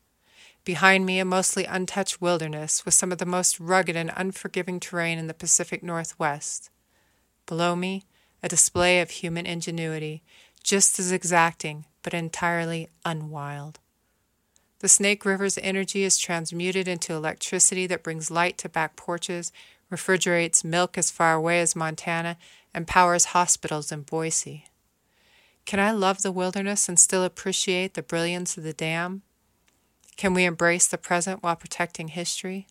Behind 0.68 1.06
me, 1.06 1.18
a 1.18 1.24
mostly 1.24 1.64
untouched 1.64 2.22
wilderness 2.22 2.84
with 2.84 2.94
some 2.94 3.14
of 3.14 3.20
the 3.20 3.26
most 3.26 3.58
rugged 3.58 3.96
and 3.96 4.12
unforgiving 4.18 4.82
terrain 4.82 5.18
in 5.18 5.28
the 5.28 5.34
Pacific 5.34 5.82
Northwest. 5.82 6.70
Below 7.46 7.78
me, 7.78 8.04
a 8.44 8.50
display 8.50 9.00
of 9.00 9.10
human 9.10 9.46
ingenuity, 9.46 10.24
just 10.62 11.00
as 11.00 11.10
exacting, 11.10 11.86
but 12.04 12.14
entirely 12.14 12.90
unwild. 13.06 13.80
The 14.80 14.90
Snake 14.90 15.24
River's 15.24 15.58
energy 15.60 16.04
is 16.04 16.18
transmuted 16.18 16.86
into 16.86 17.14
electricity 17.14 17.88
that 17.88 18.04
brings 18.04 18.30
light 18.30 18.58
to 18.58 18.68
back 18.68 18.98
porches, 18.98 19.54
refrigerates 19.90 20.66
milk 20.66 20.98
as 20.98 21.10
far 21.10 21.36
away 21.36 21.62
as 21.62 21.78
Montana, 21.78 22.36
and 22.74 22.86
powers 22.86 23.28
hospitals 23.32 23.90
in 23.90 24.02
Boise. 24.02 24.66
Can 25.66 25.80
I 25.80 25.92
love 25.92 26.24
the 26.24 26.32
wilderness 26.34 26.90
and 26.90 27.00
still 27.00 27.24
appreciate 27.24 27.94
the 27.94 28.04
brilliance 28.04 28.58
of 28.58 28.66
the 28.66 28.74
dam? 28.74 29.22
Can 30.18 30.34
we 30.34 30.46
embrace 30.46 30.88
the 30.88 30.98
present 30.98 31.44
while 31.44 31.56
protecting 31.56 32.08
history? 32.08 32.66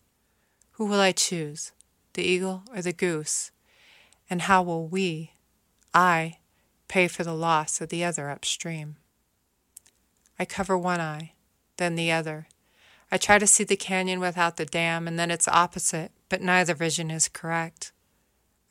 Who 0.73 0.85
will 0.85 0.99
I 0.99 1.13
choose, 1.13 1.71
the 2.15 2.25
eagle 2.25 2.65
or 2.75 2.83
the 2.83 2.93
goose? 2.93 3.53
And 4.29 4.43
how 4.43 4.65
will 4.65 4.89
we, 4.89 5.31
I, 5.95 6.39
pay 6.89 7.07
for 7.07 7.23
the 7.23 7.35
loss 7.35 7.81
of 7.81 7.89
the 7.89 8.03
other 8.05 8.31
upstream? 8.31 8.97
I 10.41 10.45
cover 10.45 10.77
one 10.77 11.01
eye, 11.01 11.35
then 11.77 11.95
the 11.95 12.11
other. 12.11 12.49
I 13.13 13.17
try 13.17 13.39
to 13.39 13.47
see 13.47 13.63
the 13.63 13.77
canyon 13.77 14.19
without 14.19 14.57
the 14.57 14.67
dam 14.67 15.07
and 15.07 15.17
then 15.17 15.31
its 15.31 15.47
opposite, 15.47 16.11
but 16.29 16.43
neither 16.43 16.75
vision 16.75 17.13
is 17.13 17.29
correct. 17.29 17.93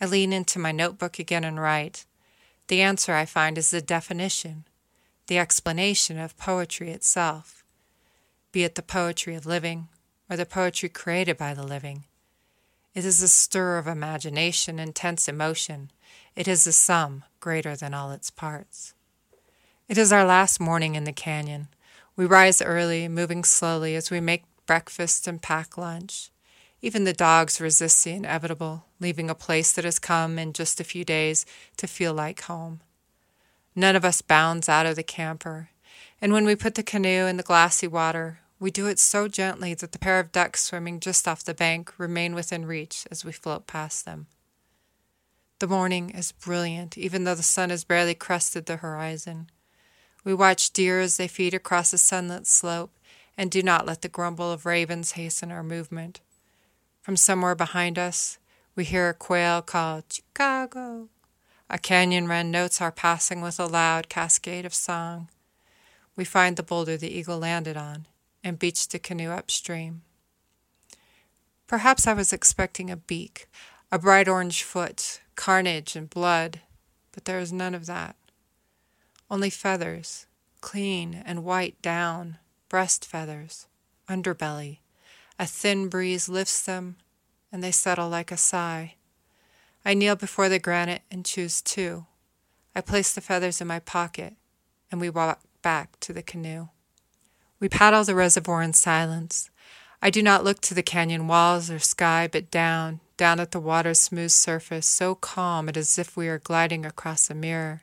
I 0.01 0.05
lean 0.05 0.33
into 0.33 0.59
my 0.59 0.73
notebook 0.73 1.17
again 1.17 1.45
and 1.45 1.61
write. 1.61 2.05
The 2.67 2.81
answer 2.81 3.13
I 3.13 3.23
find 3.23 3.57
is 3.57 3.71
the 3.71 3.81
definition, 3.81 4.65
the 5.27 5.39
explanation 5.39 6.19
of 6.19 6.37
poetry 6.37 6.91
itself 6.91 7.54
be 8.55 8.63
it 8.63 8.75
the 8.75 8.81
poetry 8.81 9.35
of 9.35 9.45
living 9.45 9.89
or 10.29 10.37
the 10.37 10.45
poetry 10.45 10.87
created 10.87 11.37
by 11.37 11.53
the 11.53 11.61
living. 11.61 12.05
It 12.93 13.03
is 13.03 13.21
a 13.21 13.27
stir 13.27 13.77
of 13.77 13.85
imagination, 13.85 14.79
intense 14.79 15.27
emotion. 15.27 15.91
It 16.37 16.47
is 16.47 16.65
a 16.65 16.71
sum 16.71 17.25
greater 17.41 17.75
than 17.75 17.93
all 17.93 18.11
its 18.11 18.29
parts. 18.29 18.93
It 19.89 19.97
is 19.97 20.13
our 20.13 20.23
last 20.23 20.61
morning 20.61 20.95
in 20.95 21.03
the 21.03 21.11
canyon. 21.11 21.67
We 22.15 22.25
rise 22.25 22.61
early, 22.61 23.09
moving 23.09 23.43
slowly 23.43 23.93
as 23.93 24.09
we 24.09 24.21
make 24.21 24.45
breakfast 24.65 25.27
and 25.27 25.41
pack 25.41 25.77
lunch. 25.77 26.31
Even 26.81 27.03
the 27.03 27.11
dogs 27.11 27.59
resist 27.59 28.05
the 28.05 28.11
inevitable, 28.11 28.85
leaving 29.01 29.29
a 29.29 29.35
place 29.35 29.73
that 29.73 29.83
has 29.83 29.99
come 29.99 30.39
in 30.39 30.53
just 30.53 30.79
a 30.79 30.85
few 30.85 31.03
days 31.03 31.45
to 31.75 31.87
feel 31.87 32.13
like 32.13 32.43
home. 32.43 32.79
None 33.75 33.97
of 33.97 34.05
us 34.05 34.21
bounds 34.21 34.69
out 34.69 34.85
of 34.85 34.95
the 34.95 35.03
camper, 35.03 35.71
and 36.21 36.31
when 36.31 36.45
we 36.45 36.55
put 36.55 36.75
the 36.75 36.83
canoe 36.83 37.25
in 37.25 37.35
the 37.35 37.43
glassy 37.43 37.87
water, 37.87 38.39
we 38.59 38.71
do 38.71 38.87
it 38.87 38.99
so 38.99 39.27
gently 39.27 39.73
that 39.73 39.91
the 39.91 39.99
pair 39.99 40.19
of 40.19 40.31
ducks 40.31 40.63
swimming 40.63 40.99
just 40.99 41.27
off 41.27 41.43
the 41.43 41.53
bank 41.53 41.93
remain 41.97 42.33
within 42.33 42.65
reach 42.65 43.05
as 43.11 43.25
we 43.25 43.31
float 43.31 43.67
past 43.67 44.05
them. 44.05 44.27
The 45.59 45.67
morning 45.67 46.09
is 46.09 46.31
brilliant, 46.31 46.97
even 46.97 47.23
though 47.23 47.35
the 47.35 47.43
sun 47.43 47.69
has 47.69 47.83
barely 47.83 48.15
crested 48.15 48.65
the 48.65 48.77
horizon. 48.77 49.49
We 50.23 50.33
watch 50.33 50.71
deer 50.71 50.99
as 51.01 51.17
they 51.17 51.27
feed 51.27 51.53
across 51.53 51.93
a 51.93 51.97
sunlit 51.97 52.47
slope 52.47 52.97
and 53.37 53.51
do 53.51 53.61
not 53.61 53.85
let 53.85 54.01
the 54.01 54.09
grumble 54.09 54.51
of 54.51 54.65
ravens 54.65 55.13
hasten 55.13 55.51
our 55.51 55.63
movement. 55.63 56.21
From 57.01 57.17
somewhere 57.17 57.55
behind 57.55 57.99
us, 57.99 58.37
we 58.75 58.85
hear 58.85 59.09
a 59.09 59.13
quail 59.13 59.61
call 59.61 60.03
Chicago. 60.09 61.09
A 61.69 61.77
canyon 61.77 62.27
wren 62.27 62.51
notes 62.51 62.81
our 62.81 62.91
passing 62.91 63.41
with 63.41 63.59
a 63.59 63.65
loud 63.65 64.07
cascade 64.07 64.65
of 64.65 64.73
song. 64.73 65.29
We 66.15 66.23
find 66.23 66.55
the 66.55 66.63
boulder 66.63 66.95
the 66.95 67.15
eagle 67.15 67.39
landed 67.39 67.75
on 67.75 68.07
and 68.45 68.59
beached 68.59 68.91
the 68.91 68.99
canoe 68.99 69.31
upstream. 69.31 70.03
Perhaps 71.67 72.05
I 72.05 72.13
was 72.13 72.31
expecting 72.31 72.91
a 72.91 72.95
beak, 72.95 73.47
a 73.91 73.97
bright 73.97 74.27
orange 74.27 74.61
foot, 74.61 75.19
carnage 75.35 75.95
and 75.95 76.07
blood, 76.07 76.61
but 77.11 77.25
there 77.25 77.39
is 77.39 77.51
none 77.51 77.73
of 77.73 77.87
that. 77.87 78.15
Only 79.31 79.49
feathers, 79.49 80.27
clean 80.61 81.23
and 81.25 81.43
white 81.43 81.81
down, 81.81 82.37
breast 82.69 83.03
feathers, 83.03 83.65
underbelly. 84.07 84.77
A 85.39 85.47
thin 85.47 85.89
breeze 85.89 86.29
lifts 86.29 86.63
them, 86.63 86.97
and 87.51 87.63
they 87.63 87.71
settle 87.71 88.09
like 88.09 88.31
a 88.31 88.37
sigh. 88.37 88.93
I 89.83 89.95
kneel 89.95 90.15
before 90.15 90.49
the 90.49 90.59
granite 90.59 91.01
and 91.09 91.25
choose 91.25 91.63
two. 91.63 92.05
I 92.75 92.81
place 92.81 93.13
the 93.13 93.21
feathers 93.21 93.59
in 93.59 93.67
my 93.67 93.79
pocket, 93.79 94.35
and 94.91 95.01
we 95.01 95.09
walk 95.09 95.41
back 95.63 95.99
to 96.01 96.13
the 96.13 96.21
canoe. 96.21 96.67
We 97.59 97.69
paddle 97.69 98.03
the 98.03 98.15
reservoir 98.15 98.61
in 98.61 98.73
silence. 98.73 99.49
I 100.01 100.09
do 100.09 100.21
not 100.21 100.43
look 100.43 100.59
to 100.61 100.73
the 100.73 100.83
canyon 100.83 101.27
walls 101.27 101.71
or 101.71 101.79
sky, 101.79 102.27
but 102.29 102.51
down, 102.51 102.99
down 103.15 103.39
at 103.39 103.51
the 103.51 103.61
water's 103.61 104.01
smooth 104.01 104.31
surface, 104.31 104.85
so 104.85 105.15
calm 105.15 105.69
it 105.69 105.77
is 105.77 105.91
as 105.91 105.99
if 105.99 106.17
we 106.17 106.27
are 106.27 106.37
gliding 106.37 106.85
across 106.85 107.29
a 107.29 107.33
mirror. 107.33 107.81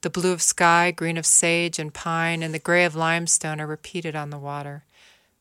The 0.00 0.10
blue 0.10 0.32
of 0.32 0.40
sky, 0.40 0.90
green 0.90 1.18
of 1.18 1.26
sage 1.26 1.78
and 1.78 1.92
pine, 1.92 2.42
and 2.42 2.54
the 2.54 2.58
gray 2.58 2.84
of 2.84 2.96
limestone 2.96 3.60
are 3.60 3.66
repeated 3.66 4.16
on 4.16 4.30
the 4.30 4.38
water. 4.38 4.84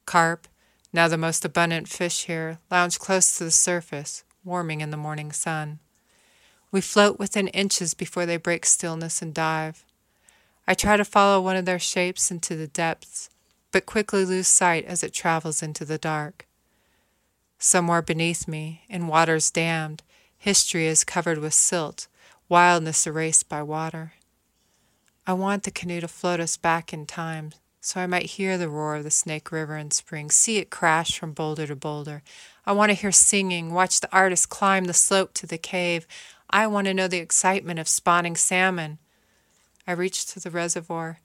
Carp, 0.05 0.47
now 0.91 1.07
the 1.07 1.17
most 1.17 1.45
abundant 1.45 1.87
fish 1.87 2.25
here, 2.25 2.59
lounge 2.69 2.99
close 2.99 3.37
to 3.37 3.45
the 3.45 3.51
surface, 3.51 4.23
warming 4.43 4.81
in 4.81 4.91
the 4.91 4.97
morning 4.97 5.31
sun. 5.31 5.79
We 6.71 6.81
float 6.81 7.19
within 7.19 7.47
inches 7.47 7.93
before 7.93 8.25
they 8.25 8.37
break 8.37 8.65
stillness 8.65 9.21
and 9.21 9.33
dive. 9.33 9.85
I 10.67 10.73
try 10.73 10.97
to 10.97 11.05
follow 11.05 11.41
one 11.41 11.55
of 11.55 11.65
their 11.65 11.79
shapes 11.79 12.29
into 12.29 12.55
the 12.55 12.67
depths 12.67 13.29
but 13.71 13.85
quickly 13.85 14.25
lose 14.25 14.47
sight 14.47 14.85
as 14.85 15.03
it 15.03 15.13
travels 15.13 15.63
into 15.63 15.85
the 15.85 15.97
dark. 15.97 16.47
Somewhere 17.57 18.01
beneath 18.01 18.47
me, 18.47 18.83
in 18.89 19.07
waters 19.07 19.51
dammed, 19.51 20.03
history 20.37 20.87
is 20.87 21.03
covered 21.03 21.37
with 21.37 21.53
silt, 21.53 22.07
wildness 22.49 23.05
erased 23.05 23.47
by 23.47 23.61
water. 23.61 24.13
I 25.27 25.33
want 25.33 25.63
the 25.63 25.71
canoe 25.71 26.01
to 26.01 26.07
float 26.07 26.39
us 26.39 26.57
back 26.57 26.91
in 26.91 27.05
time 27.05 27.51
so 27.83 27.99
I 27.99 28.05
might 28.05 28.27
hear 28.27 28.59
the 28.59 28.69
roar 28.69 28.95
of 28.95 29.03
the 29.03 29.09
Snake 29.09 29.51
River 29.51 29.75
in 29.75 29.89
spring, 29.89 30.29
see 30.29 30.57
it 30.57 30.69
crash 30.69 31.17
from 31.17 31.33
boulder 31.33 31.65
to 31.65 31.75
boulder. 31.75 32.21
I 32.63 32.73
want 32.73 32.91
to 32.91 32.93
hear 32.93 33.11
singing, 33.11 33.73
watch 33.73 33.99
the 33.99 34.15
artist 34.15 34.49
climb 34.49 34.85
the 34.85 34.93
slope 34.93 35.33
to 35.35 35.47
the 35.47 35.57
cave. 35.57 36.05
I 36.51 36.67
want 36.67 36.85
to 36.85 36.93
know 36.93 37.07
the 37.07 37.17
excitement 37.17 37.79
of 37.79 37.87
spawning 37.87 38.35
salmon. 38.35 38.99
I 39.87 39.93
reach 39.93 40.27
to 40.27 40.39
the 40.39 40.51
reservoir 40.51 41.19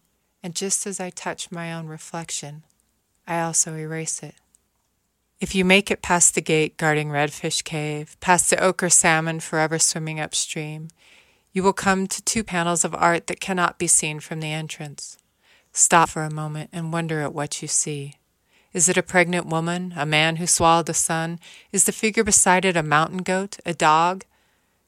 and 0.46 0.54
just 0.54 0.86
as 0.86 1.00
I 1.00 1.10
touch 1.10 1.50
my 1.50 1.72
own 1.72 1.88
reflection, 1.88 2.62
I 3.26 3.40
also 3.40 3.74
erase 3.74 4.22
it. 4.22 4.36
If 5.40 5.56
you 5.56 5.64
make 5.64 5.90
it 5.90 6.02
past 6.02 6.36
the 6.36 6.40
gate 6.40 6.76
guarding 6.76 7.08
Redfish 7.08 7.64
Cave, 7.64 8.16
past 8.20 8.50
the 8.50 8.62
ochre 8.62 8.88
salmon 8.88 9.40
forever 9.40 9.80
swimming 9.80 10.20
upstream, 10.20 10.86
you 11.52 11.64
will 11.64 11.72
come 11.72 12.06
to 12.06 12.22
two 12.22 12.44
panels 12.44 12.84
of 12.84 12.94
art 12.94 13.26
that 13.26 13.40
cannot 13.40 13.76
be 13.76 13.88
seen 13.88 14.20
from 14.20 14.38
the 14.38 14.52
entrance. 14.52 15.18
Stop 15.72 16.10
for 16.10 16.22
a 16.22 16.32
moment 16.32 16.70
and 16.72 16.92
wonder 16.92 17.22
at 17.22 17.34
what 17.34 17.60
you 17.60 17.66
see. 17.66 18.14
Is 18.72 18.88
it 18.88 18.96
a 18.96 19.02
pregnant 19.02 19.46
woman, 19.46 19.94
a 19.96 20.06
man 20.06 20.36
who 20.36 20.46
swallowed 20.46 20.86
the 20.86 20.94
sun? 20.94 21.40
Is 21.72 21.86
the 21.86 21.90
figure 21.90 22.22
beside 22.22 22.64
it 22.64 22.76
a 22.76 22.84
mountain 22.84 23.24
goat, 23.24 23.58
a 23.66 23.74
dog, 23.74 24.24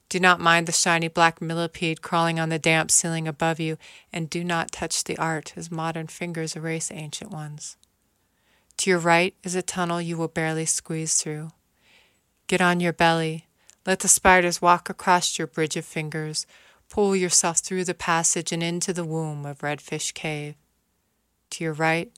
do 0.09 0.19
not 0.19 0.41
mind 0.41 0.67
the 0.67 0.73
shiny 0.73 1.09
black 1.09 1.43
millipede 1.43 2.01
crawling 2.01 2.41
on 2.41 2.49
the 2.49 2.59
damp 2.59 2.91
ceiling 2.91 3.29
above 3.29 3.61
you, 3.61 3.77
and 4.13 4.31
do 4.31 4.43
not 4.43 4.73
touch 4.73 5.05
the 5.05 5.19
art 5.19 5.53
as 5.57 5.71
modern 5.71 6.07
fingers 6.07 6.57
erase 6.57 6.91
ancient 6.91 7.31
ones. 7.31 7.77
To 8.79 8.91
your 8.91 8.99
right 8.99 9.35
is 9.43 9.55
a 9.55 9.63
tunnel 9.63 10.01
you 10.01 10.17
will 10.17 10.29
barely 10.29 10.65
squeeze 10.65 11.15
through. 11.21 11.51
Get 12.47 12.61
on 12.61 12.81
your 12.81 12.93
belly. 12.93 13.47
Let 13.85 14.01
the 14.01 14.09
spiders 14.09 14.63
walk 14.63 14.89
across 14.89 15.39
your 15.39 15.47
bridge 15.47 15.77
of 15.77 15.85
fingers. 15.85 16.47
Pull 16.89 17.15
yourself 17.17 17.59
through 17.59 17.85
the 17.85 17.95
passage 17.95 18.53
and 18.53 18.63
into 18.63 18.93
the 18.93 19.05
womb 19.05 19.45
of 19.45 19.59
Redfish 19.59 20.15
Cave. 20.15 20.55
To 21.51 21.65
your 21.65 21.75
right, 21.75 22.11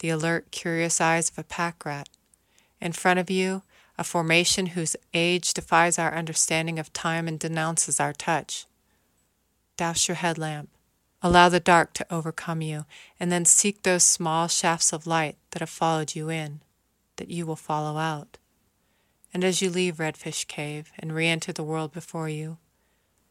the 0.00 0.10
alert, 0.10 0.50
curious 0.50 1.00
eyes 1.00 1.30
of 1.30 1.38
a 1.38 1.44
pack 1.44 1.84
rat. 1.84 2.08
In 2.80 2.92
front 2.92 3.18
of 3.18 3.30
you, 3.30 3.62
a 3.98 4.04
formation 4.04 4.66
whose 4.66 4.96
age 5.12 5.52
defies 5.52 5.98
our 5.98 6.14
understanding 6.14 6.78
of 6.78 6.92
time 6.92 7.26
and 7.26 7.38
denounces 7.38 7.98
our 7.98 8.12
touch. 8.12 8.66
Douse 9.76 10.06
your 10.06 10.14
headlamp. 10.14 10.70
Allow 11.20 11.48
the 11.48 11.58
dark 11.58 11.94
to 11.94 12.06
overcome 12.14 12.62
you, 12.62 12.84
and 13.18 13.32
then 13.32 13.44
seek 13.44 13.82
those 13.82 14.04
small 14.04 14.46
shafts 14.46 14.92
of 14.92 15.06
light 15.06 15.36
that 15.50 15.58
have 15.58 15.68
followed 15.68 16.14
you 16.14 16.28
in, 16.28 16.60
that 17.16 17.28
you 17.28 17.44
will 17.44 17.56
follow 17.56 17.98
out. 17.98 18.38
And 19.34 19.42
as 19.42 19.60
you 19.60 19.68
leave 19.68 19.96
Redfish 19.96 20.46
Cave 20.46 20.92
and 20.96 21.12
re 21.12 21.26
enter 21.26 21.52
the 21.52 21.64
world 21.64 21.92
before 21.92 22.28
you, 22.28 22.58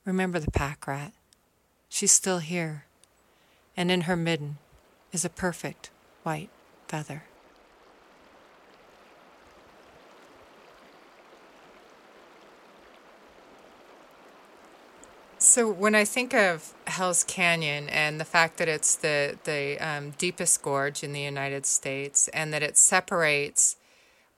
remember 0.04 0.38
the 0.38 0.52
pack 0.52 0.86
rat. 0.86 1.14
She's 1.88 2.12
still 2.12 2.40
here, 2.40 2.84
and 3.78 3.90
in 3.90 4.02
her 4.02 4.18
midden 4.18 4.58
is 5.14 5.24
a 5.24 5.30
perfect 5.30 5.90
white 6.24 6.50
feather. 6.90 7.24
So 15.48 15.72
when 15.72 15.96
I 15.96 16.04
think 16.04 16.34
of 16.34 16.74
Hell's 16.88 17.24
Canyon 17.24 17.88
and 17.88 18.20
the 18.20 18.26
fact 18.26 18.58
that 18.58 18.68
it's 18.68 18.98
the 18.98 19.38
the 19.46 19.78
um, 19.80 20.12
deepest 20.18 20.62
gorge 20.62 21.04
in 21.04 21.14
the 21.14 21.22
United 21.22 21.66
States 21.66 22.28
and 22.28 22.52
that 22.52 22.62
it 22.62 22.76
separates 22.76 23.78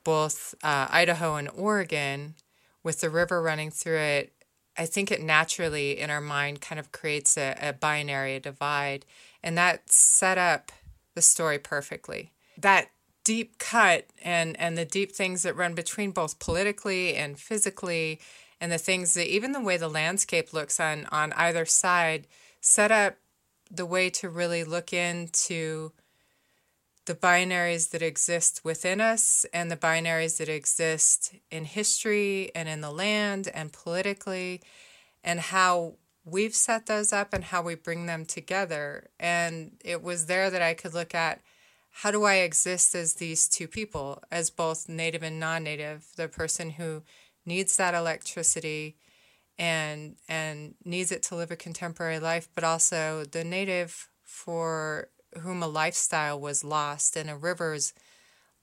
both 0.03 0.53
uh, 0.63 0.87
Idaho 0.91 1.35
and 1.35 1.49
Oregon 1.55 2.35
with 2.83 3.01
the 3.01 3.09
river 3.09 3.41
running 3.41 3.71
through 3.71 3.97
it, 3.97 4.33
I 4.77 4.85
think 4.85 5.11
it 5.11 5.19
naturally 5.19 5.99
in 5.99 6.11
our 6.11 6.21
mind 6.21 6.61
kind 6.61 6.79
of 6.79 6.91
creates 6.91 7.37
a, 7.37 7.57
a 7.59 7.73
binary, 7.73 8.35
a 8.35 8.39
divide, 8.39 9.03
and 9.41 9.57
that 9.57 9.91
set 9.91 10.37
up 10.37 10.71
the 11.15 11.23
story 11.23 11.57
perfectly. 11.57 12.31
That 12.55 12.91
deep 13.23 13.57
cut 13.57 14.05
and 14.23 14.55
and 14.59 14.77
the 14.77 14.85
deep 14.85 15.11
things 15.11 15.41
that 15.41 15.55
run 15.55 15.73
between 15.73 16.11
both 16.11 16.37
politically 16.37 17.15
and 17.15 17.39
physically 17.39 18.19
and 18.61 18.71
the 18.71 18.77
things 18.77 19.13
that 19.13 19.27
even 19.27 19.51
the 19.51 19.61
way 19.61 19.77
the 19.77 19.87
landscape 19.87 20.53
looks 20.53 20.79
on 20.79 21.05
on 21.11 21.33
either 21.33 21.65
side 21.65 22.27
set 22.61 22.91
up 22.91 23.15
the 23.71 23.85
way 23.85 24.09
to 24.09 24.29
really 24.29 24.63
look 24.63 24.91
into 24.91 25.91
the 27.05 27.15
binaries 27.15 27.89
that 27.89 28.01
exist 28.01 28.61
within 28.63 29.01
us 29.01 29.45
and 29.53 29.71
the 29.71 29.77
binaries 29.77 30.37
that 30.37 30.49
exist 30.49 31.33
in 31.49 31.65
history 31.65 32.51
and 32.53 32.69
in 32.69 32.81
the 32.81 32.91
land 32.91 33.49
and 33.53 33.73
politically 33.73 34.61
and 35.23 35.39
how 35.39 35.95
we've 36.23 36.53
set 36.53 36.85
those 36.85 37.11
up 37.11 37.33
and 37.33 37.45
how 37.45 37.61
we 37.61 37.73
bring 37.73 38.05
them 38.05 38.25
together. 38.25 39.07
And 39.19 39.71
it 39.83 40.03
was 40.03 40.27
there 40.27 40.49
that 40.49 40.61
I 40.61 40.73
could 40.73 40.93
look 40.93 41.15
at 41.15 41.41
how 41.91 42.11
do 42.11 42.23
I 42.25 42.35
exist 42.35 42.93
as 42.93 43.15
these 43.15 43.47
two 43.47 43.67
people 43.67 44.21
as 44.31 44.49
both 44.51 44.87
native 44.87 45.23
and 45.23 45.39
non-native 45.39 46.05
the 46.15 46.27
person 46.27 46.71
who 46.71 47.01
needs 47.49 47.75
that 47.75 47.93
electricity 47.93 48.95
and 49.57 50.15
and 50.29 50.75
needs 50.85 51.11
it 51.11 51.21
to 51.23 51.35
live 51.35 51.51
a 51.51 51.57
contemporary 51.57 52.19
life, 52.19 52.47
but 52.55 52.63
also 52.63 53.25
the 53.25 53.43
native 53.43 54.07
for 54.23 55.09
whom 55.41 55.61
a 55.61 55.67
lifestyle 55.67 56.39
was 56.39 56.63
lost 56.63 57.17
and 57.17 57.29
a 57.29 57.35
river's 57.35 57.93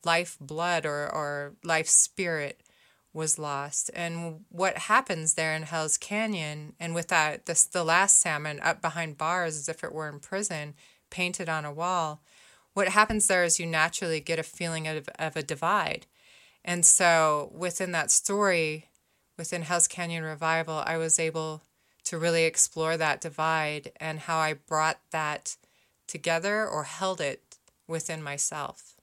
life 0.05 0.39
blood 0.41 0.87
or, 0.87 1.13
or 1.13 1.55
life 1.63 1.89
spirit 1.89 2.63
was 3.13 3.39
lost. 3.39 3.91
And 3.95 4.45
what 4.49 4.79
happens 4.79 5.35
there 5.35 5.55
in 5.55 5.63
Hell's 5.63 5.97
Canyon, 5.97 6.75
and 6.79 6.95
with 6.95 7.09
that, 7.09 7.47
this, 7.47 7.65
the 7.65 7.85
last 7.85 8.19
salmon 8.19 8.61
up 8.61 8.81
behind 8.81 9.19
bars 9.19 9.57
as 9.57 9.69
if 9.69 9.83
it 9.83 9.93
were 9.93 10.09
in 10.09 10.21
prison, 10.21 10.75
painted 11.11 11.49
on 11.49 11.65
a 11.65 11.73
wall, 11.73 12.23
what 12.75 12.89
happens 12.89 13.27
there 13.27 13.45
is 13.45 13.59
you 13.59 13.67
naturally 13.67 14.21
get 14.21 14.39
a 14.39 14.43
feeling 14.43 14.87
of, 14.87 15.09
of 15.19 15.37
a 15.37 15.43
divide 15.43 16.07
And 16.67 16.85
so 16.85 17.53
within 17.55 17.93
that 17.93 18.11
story, 18.11 18.89
within 19.39 19.63
Hell's 19.63 19.87
Canyon 19.87 20.25
Revival, 20.25 20.83
I 20.85 20.97
was 20.97 21.21
able 21.21 21.63
to 22.05 22.19
really 22.19 22.45
explore 22.45 22.97
that 22.97 23.21
divide 23.21 23.93
and 24.01 24.19
how 24.19 24.39
I 24.39 24.55
brought 24.55 24.99
that 25.13 25.57
together 26.09 26.67
or 26.67 26.85
held 26.85 27.21
it 27.21 27.57
within 27.87 28.23
myself. 28.23 28.95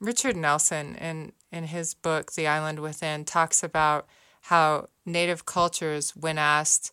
Richard 0.00 0.36
Nelson, 0.36 0.94
in, 0.96 1.32
in 1.52 1.64
his 1.64 1.92
book, 1.92 2.32
The 2.32 2.46
Island 2.46 2.78
Within, 2.80 3.24
talks 3.24 3.62
about 3.62 4.06
how 4.42 4.88
Native 5.04 5.44
cultures, 5.44 6.16
when 6.16 6.38
asked, 6.38 6.92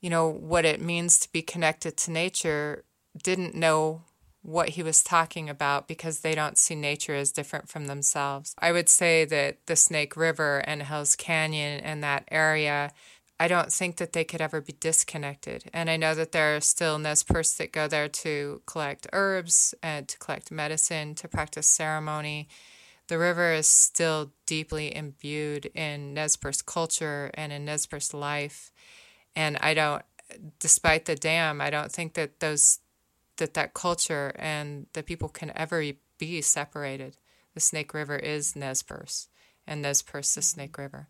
you 0.00 0.10
know, 0.10 0.28
what 0.28 0.64
it 0.64 0.82
means 0.82 1.18
to 1.20 1.32
be 1.32 1.42
connected 1.42 1.96
to 1.98 2.10
nature, 2.10 2.84
didn't 3.22 3.54
know 3.54 4.02
what 4.42 4.70
he 4.70 4.82
was 4.82 5.02
talking 5.02 5.48
about 5.48 5.88
because 5.88 6.20
they 6.20 6.34
don't 6.34 6.58
see 6.58 6.74
nature 6.74 7.14
as 7.14 7.32
different 7.32 7.68
from 7.68 7.86
themselves. 7.86 8.54
I 8.58 8.72
would 8.72 8.88
say 8.88 9.24
that 9.24 9.66
the 9.66 9.76
Snake 9.76 10.16
River 10.16 10.58
and 10.58 10.82
Hell's 10.82 11.16
Canyon 11.16 11.80
and 11.80 12.02
that 12.02 12.24
area, 12.30 12.92
I 13.40 13.48
don't 13.48 13.72
think 13.72 13.96
that 13.96 14.12
they 14.12 14.24
could 14.24 14.40
ever 14.40 14.60
be 14.60 14.74
disconnected. 14.78 15.64
And 15.72 15.90
I 15.90 15.96
know 15.96 16.14
that 16.14 16.32
there 16.32 16.56
are 16.56 16.60
still 16.60 16.98
Nez 16.98 17.22
Perce 17.22 17.54
that 17.54 17.72
go 17.72 17.88
there 17.88 18.08
to 18.08 18.62
collect 18.66 19.06
herbs 19.12 19.74
and 19.82 20.08
to 20.08 20.18
collect 20.18 20.50
medicine, 20.50 21.14
to 21.16 21.28
practice 21.28 21.66
ceremony. 21.66 22.48
The 23.08 23.18
river 23.18 23.52
is 23.52 23.66
still 23.66 24.32
deeply 24.46 24.94
imbued 24.94 25.66
in 25.74 26.14
Nez 26.14 26.36
Perce 26.36 26.62
culture 26.62 27.30
and 27.34 27.52
in 27.52 27.64
Nez 27.64 27.86
Perce 27.86 28.14
life. 28.14 28.70
And 29.34 29.56
I 29.60 29.74
don't, 29.74 30.02
despite 30.58 31.06
the 31.06 31.16
dam, 31.16 31.60
I 31.60 31.70
don't 31.70 31.90
think 31.90 32.14
that 32.14 32.40
those 32.40 32.80
that 33.38 33.54
that 33.54 33.74
culture 33.74 34.32
and 34.36 34.86
the 34.92 35.02
people 35.02 35.28
can 35.28 35.50
ever 35.56 35.82
be 36.18 36.40
separated. 36.42 37.16
The 37.54 37.60
Snake 37.60 37.94
River 37.94 38.16
is 38.16 38.54
Nez 38.54 38.82
Perce, 38.82 39.28
and 39.66 39.82
Nez 39.82 40.02
Perce 40.02 40.34
the 40.34 40.42
Snake 40.42 40.76
River. 40.78 41.08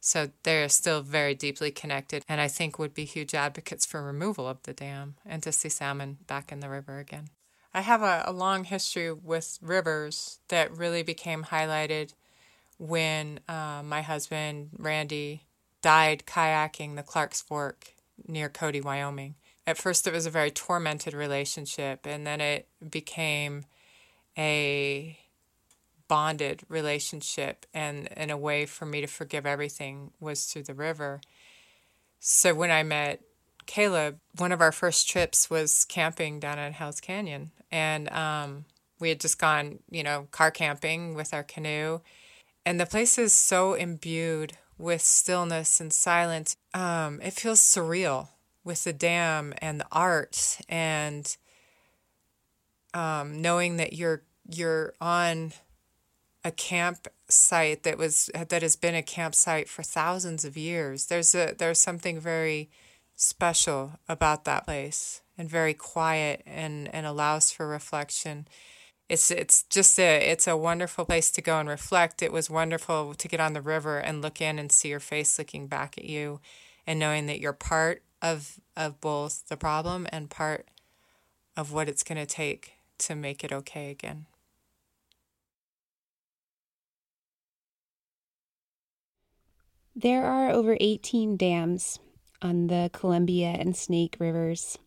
So 0.00 0.30
they're 0.44 0.70
still 0.70 1.02
very 1.02 1.34
deeply 1.34 1.70
connected, 1.70 2.24
and 2.26 2.40
I 2.40 2.48
think 2.48 2.78
would 2.78 2.94
be 2.94 3.04
huge 3.04 3.34
advocates 3.34 3.84
for 3.84 4.02
removal 4.02 4.48
of 4.48 4.62
the 4.62 4.72
dam 4.72 5.16
and 5.26 5.42
to 5.42 5.52
see 5.52 5.68
salmon 5.68 6.18
back 6.26 6.50
in 6.50 6.60
the 6.60 6.70
river 6.70 6.98
again. 6.98 7.28
I 7.74 7.82
have 7.82 8.02
a, 8.02 8.24
a 8.26 8.32
long 8.32 8.64
history 8.64 9.12
with 9.12 9.58
rivers 9.60 10.40
that 10.48 10.76
really 10.76 11.02
became 11.02 11.44
highlighted 11.44 12.14
when 12.78 13.40
uh, 13.46 13.82
my 13.84 14.00
husband, 14.00 14.70
Randy, 14.78 15.44
died 15.82 16.24
kayaking 16.26 16.96
the 16.96 17.02
Clark's 17.02 17.42
Fork 17.42 17.94
near 18.26 18.48
Cody, 18.48 18.80
Wyoming 18.80 19.34
at 19.66 19.78
first 19.78 20.06
it 20.06 20.12
was 20.12 20.26
a 20.26 20.30
very 20.30 20.50
tormented 20.50 21.14
relationship 21.14 22.06
and 22.06 22.26
then 22.26 22.40
it 22.40 22.68
became 22.88 23.64
a 24.36 25.18
bonded 26.08 26.62
relationship 26.68 27.66
and, 27.72 28.08
and 28.18 28.30
a 28.30 28.36
way 28.36 28.66
for 28.66 28.84
me 28.84 29.00
to 29.00 29.06
forgive 29.06 29.46
everything 29.46 30.10
was 30.18 30.44
through 30.46 30.64
the 30.64 30.74
river. 30.74 31.20
So 32.18 32.54
when 32.54 32.70
i 32.70 32.82
met 32.82 33.20
caleb 33.66 34.18
one 34.36 34.50
of 34.50 34.60
our 34.60 34.72
first 34.72 35.08
trips 35.08 35.48
was 35.48 35.84
camping 35.84 36.40
down 36.40 36.58
at 36.58 36.72
hell's 36.72 37.00
canyon 37.00 37.52
and 37.70 38.10
um, 38.10 38.64
we 38.98 39.08
had 39.08 39.20
just 39.20 39.38
gone 39.38 39.78
you 39.90 40.02
know 40.02 40.28
car 40.30 40.50
camping 40.50 41.14
with 41.14 41.32
our 41.32 41.42
canoe. 41.42 42.00
And 42.66 42.78
the 42.78 42.86
place 42.86 43.18
is 43.18 43.34
so 43.34 43.74
imbued 43.74 44.52
with 44.76 45.00
stillness 45.00 45.80
and 45.80 45.92
silence. 45.92 46.56
Um, 46.74 47.20
it 47.22 47.32
feels 47.32 47.60
surreal 47.60 48.28
with 48.64 48.84
the 48.84 48.92
dam 48.92 49.54
and 49.58 49.80
the 49.80 49.86
arts 49.90 50.60
and 50.68 51.36
um, 52.94 53.40
knowing 53.40 53.76
that 53.76 53.92
you're 53.92 54.22
you're 54.48 54.94
on 55.00 55.52
a 56.44 56.50
campsite 56.50 57.82
that 57.82 57.98
was 57.98 58.30
that 58.34 58.62
has 58.62 58.76
been 58.76 58.94
a 58.94 59.02
campsite 59.02 59.68
for 59.68 59.82
thousands 59.82 60.44
of 60.44 60.56
years. 60.56 61.06
There's 61.06 61.34
a 61.34 61.54
there's 61.56 61.80
something 61.80 62.18
very 62.18 62.70
special 63.16 63.92
about 64.08 64.44
that 64.44 64.64
place 64.64 65.20
and 65.36 65.48
very 65.48 65.74
quiet 65.74 66.42
and 66.46 66.92
and 66.94 67.06
allows 67.06 67.50
for 67.50 67.68
reflection. 67.68 68.48
It's 69.08 69.30
it's 69.30 69.64
just 69.64 69.98
a 69.98 70.30
it's 70.30 70.46
a 70.46 70.56
wonderful 70.56 71.04
place 71.04 71.30
to 71.32 71.42
go 71.42 71.58
and 71.58 71.68
reflect. 71.68 72.22
It 72.22 72.32
was 72.32 72.48
wonderful 72.48 73.14
to 73.14 73.28
get 73.28 73.40
on 73.40 73.52
the 73.52 73.60
river 73.60 73.98
and 73.98 74.22
look 74.22 74.40
in 74.40 74.58
and 74.58 74.72
see 74.72 74.88
your 74.88 75.00
face 75.00 75.38
looking 75.38 75.66
back 75.66 75.98
at 75.98 76.04
you 76.04 76.40
and 76.86 76.98
knowing 76.98 77.26
that 77.26 77.40
you're 77.40 77.52
part 77.52 78.02
of 78.22 78.60
of 78.76 79.00
both 79.00 79.48
the 79.48 79.56
problem 79.56 80.06
and 80.12 80.30
part 80.30 80.68
of 81.56 81.72
what 81.72 81.88
it's 81.88 82.02
going 82.02 82.18
to 82.18 82.26
take 82.26 82.72
to 82.98 83.14
make 83.14 83.42
it 83.44 83.52
okay 83.52 83.90
again. 83.90 84.26
There 89.94 90.24
are 90.24 90.50
over 90.50 90.76
18 90.80 91.36
dams 91.36 91.98
on 92.40 92.68
the 92.68 92.90
Columbia 92.92 93.48
and 93.48 93.76
Snake 93.76 94.16
rivers, 94.18 94.78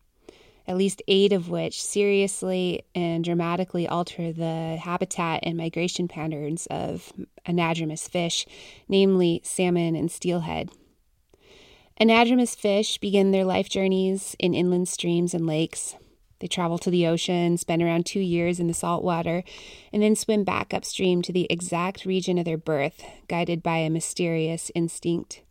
at 0.66 0.76
least 0.76 1.02
eight 1.06 1.32
of 1.32 1.48
which 1.48 1.82
seriously 1.82 2.82
and 2.94 3.22
dramatically 3.22 3.86
alter 3.86 4.32
the 4.32 4.76
habitat 4.80 5.40
and 5.44 5.56
migration 5.56 6.08
patterns 6.08 6.66
of 6.66 7.12
anadromous 7.46 8.08
fish, 8.08 8.46
namely 8.88 9.40
salmon 9.44 9.94
and 9.94 10.10
steelhead. 10.10 10.70
Anadromous 12.00 12.56
fish 12.56 12.98
begin 12.98 13.30
their 13.30 13.44
life 13.44 13.68
journeys 13.68 14.34
in 14.40 14.52
inland 14.52 14.88
streams 14.88 15.32
and 15.32 15.46
lakes. 15.46 15.94
They 16.40 16.48
travel 16.48 16.76
to 16.78 16.90
the 16.90 17.06
ocean, 17.06 17.56
spend 17.56 17.82
around 17.82 18.04
two 18.04 18.18
years 18.20 18.58
in 18.58 18.66
the 18.66 18.74
salt 18.74 19.04
water, 19.04 19.44
and 19.92 20.02
then 20.02 20.16
swim 20.16 20.42
back 20.42 20.74
upstream 20.74 21.22
to 21.22 21.32
the 21.32 21.46
exact 21.48 22.04
region 22.04 22.36
of 22.36 22.46
their 22.46 22.58
birth, 22.58 23.04
guided 23.28 23.62
by 23.62 23.76
a 23.76 23.90
mysterious 23.90 24.72
instinct. 24.74 25.42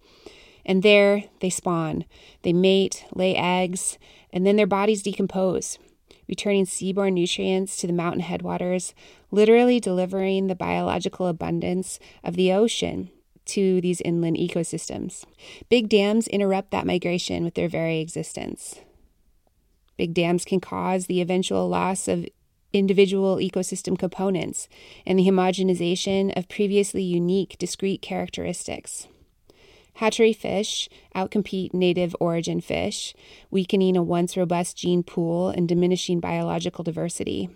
And 0.65 0.83
there 0.83 1.23
they 1.39 1.49
spawn. 1.49 2.03
They 2.41 2.51
mate, 2.51 3.05
lay 3.15 3.37
eggs, 3.37 3.97
and 4.33 4.45
then 4.45 4.57
their 4.57 4.67
bodies 4.67 5.01
decompose, 5.01 5.79
returning 6.27 6.65
seaborne 6.65 7.13
nutrients 7.13 7.77
to 7.77 7.87
the 7.87 7.93
mountain 7.93 8.21
headwaters, 8.21 8.93
literally 9.31 9.79
delivering 9.79 10.47
the 10.47 10.55
biological 10.55 11.27
abundance 11.27 11.99
of 12.21 12.35
the 12.35 12.51
ocean 12.51 13.11
to 13.45 13.81
these 13.81 14.01
inland 14.01 14.37
ecosystems. 14.37 15.25
Big 15.69 15.89
dams 15.89 16.27
interrupt 16.27 16.71
that 16.71 16.85
migration 16.85 17.43
with 17.43 17.55
their 17.55 17.69
very 17.69 17.99
existence. 17.99 18.79
Big 19.97 20.13
dams 20.13 20.45
can 20.45 20.59
cause 20.59 21.05
the 21.05 21.21
eventual 21.21 21.67
loss 21.67 22.07
of 22.07 22.25
individual 22.73 23.37
ecosystem 23.37 23.97
components 23.97 24.67
and 25.05 25.19
the 25.19 25.27
homogenization 25.27 26.35
of 26.35 26.49
previously 26.49 27.03
unique, 27.03 27.55
discrete 27.59 28.01
characteristics. 28.01 29.07
Hatchery 29.97 30.33
fish 30.33 30.89
outcompete 31.15 31.73
native 31.73 32.15
origin 32.19 32.59
fish, 32.59 33.13
weakening 33.51 33.95
a 33.95 34.01
once 34.01 34.35
robust 34.35 34.75
gene 34.75 35.03
pool 35.03 35.49
and 35.49 35.67
diminishing 35.67 36.19
biological 36.19 36.83
diversity. 36.83 37.49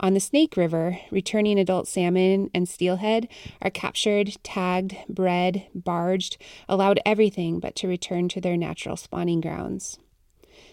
On 0.00 0.14
the 0.14 0.20
Snake 0.20 0.56
River, 0.56 1.00
returning 1.10 1.58
adult 1.58 1.88
salmon 1.88 2.50
and 2.54 2.68
steelhead 2.68 3.26
are 3.60 3.70
captured, 3.70 4.36
tagged, 4.44 4.96
bred, 5.08 5.66
barged, 5.74 6.36
allowed 6.68 7.00
everything 7.04 7.58
but 7.58 7.74
to 7.76 7.88
return 7.88 8.28
to 8.28 8.40
their 8.40 8.56
natural 8.56 8.96
spawning 8.96 9.40
grounds. 9.40 9.98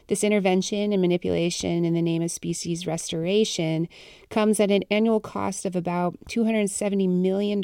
This 0.08 0.24
intervention 0.24 0.94
and 0.94 1.02
manipulation 1.02 1.84
in 1.84 1.96
the 1.96 2.02
name 2.04 2.22
of 2.22 2.30
species 2.30 2.86
restoration 2.86 3.88
comes 4.30 4.60
at 4.60 4.70
an 4.70 4.84
annual 4.92 5.20
cost 5.20 5.66
of 5.66 5.76
about 5.76 6.16
$270 6.30 7.10
million, 7.10 7.62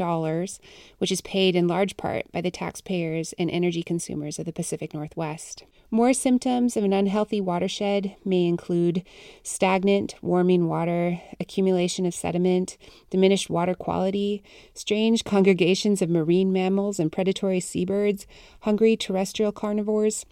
which 0.97 1.12
is 1.12 1.21
paid 1.21 1.56
in 1.56 1.67
large 1.67 1.95
part 1.95 2.32
by 2.32 2.41
the 2.41 2.50
taxpayers 2.50 3.36
and 3.38 3.52
energy 3.52 3.84
consumers 3.84 4.39
of 4.39 4.45
the 4.45 4.54
Pacific 4.54 4.95
Northwest. 4.95 5.65
More 5.94 6.14
symptoms 6.14 6.78
of 6.78 6.86
an 6.86 6.94
unhealthy 6.94 7.42
watershed 7.42 8.16
may 8.24 8.46
include 8.46 9.04
stagnant, 9.44 10.16
warming 10.22 10.70
water, 10.70 11.20
accumulation 11.38 12.06
of 12.06 12.14
sediment, 12.14 12.78
diminished 13.10 13.50
water 13.50 13.76
quality, 13.76 14.42
strange 14.74 15.26
congregations 15.26 16.02
of 16.02 16.10
marine 16.10 16.54
mammals 16.54 16.98
and 16.98 17.12
predatory 17.12 17.60
seabirds, 17.60 18.26
hungry 18.62 18.96
terrestrial 18.96 19.52
carnivores, 19.52 20.26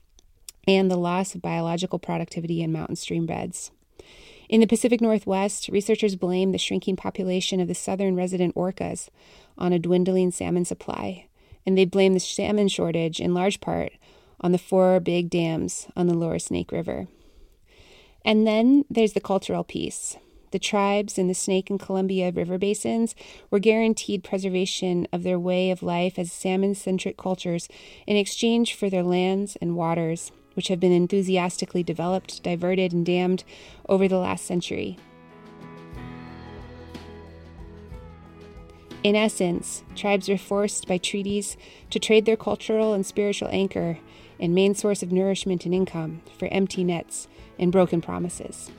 and 0.65 0.89
the 0.89 0.95
loss 0.95 1.36
of 1.36 1.41
biological 1.41 2.00
productivity 2.00 2.62
in 2.62 2.72
mountain 2.72 2.95
stream 2.95 3.26
beds. 3.26 3.72
In 4.48 4.62
the 4.62 4.67
Pacific 4.67 5.02
Northwest, 5.02 5.67
researchers 5.67 6.15
blame 6.15 6.54
the 6.54 6.58
shrinking 6.58 6.95
population 6.95 7.60
of 7.60 7.67
the 7.67 7.76
southern 7.76 8.15
resident 8.15 8.56
orcas 8.56 9.10
on 9.58 9.74
a 9.74 9.80
dwindling 9.80 10.32
salmon 10.32 10.63
supply, 10.63 11.26
and 11.65 11.78
they 11.78 11.84
blame 11.84 12.13
the 12.13 12.19
salmon 12.22 12.69
shortage 12.69 13.19
in 13.19 13.34
large 13.34 13.60
part 13.60 13.91
on 14.41 14.52
the 14.52 14.58
four 14.58 14.99
big 14.99 15.30
dams 15.30 15.88
on 15.95 16.08
the 16.08 16.13
lower 16.13 16.39
Snake 16.39 16.71
River. 16.71 17.08
And 18.25 18.45
then 18.45 18.86
there's 18.89 19.13
the 19.13 19.21
cultural 19.21 19.63
piece. 19.63 20.17
The 20.52 20.60
tribes 20.60 21.17
in 21.17 21.28
the 21.28 21.36
Snake 21.36 21.69
and 21.69 21.80
Columbia 21.80 22.32
River 22.32 22.58
basins 22.58 23.13
were 23.52 23.60
guaranteed 23.60 24.23
preservation 24.23 25.08
of 25.13 25.23
their 25.23 25.39
way 25.39 25.69
of 25.69 25.84
life 25.84 26.17
as 26.17 26.32
salmon 26.32 26.73
centric 26.73 27.17
cultures 27.17 27.69
in 28.08 28.17
exchange 28.17 28.73
for 28.73 28.89
their 28.89 29.04
lands 29.04 29.58
and 29.62 29.75
waters, 29.75 30.32
which 30.56 30.69
have 30.69 30.80
been 30.80 30.91
enthusiastically 30.91 31.84
developed, 31.84 32.41
diverted, 32.41 32.91
and 32.91 33.06
dammed 33.06 33.43
over 33.88 34.08
the 34.08 34.17
last 34.17 34.45
century. 34.45 34.97
In 39.04 39.15
essence, 39.15 39.84
tribes 39.95 40.28
were 40.28 40.38
forced 40.38 40.88
by 40.88 40.97
treaties 40.97 41.56
to 41.89 41.99
trade 41.99 42.25
their 42.25 42.36
cultural 42.36 42.93
and 42.93 43.06
spiritual 43.06 43.47
anchor 43.49 43.99
and 44.39 44.56
main 44.56 44.73
source 44.73 45.04
of 45.04 45.12
nourishment 45.12 45.65
and 45.65 45.73
income 45.75 46.21
for 46.38 46.47
empty 46.47 46.84
nets 46.84 47.28
and 47.58 47.71
broken 47.71 48.02
promises. 48.02 48.71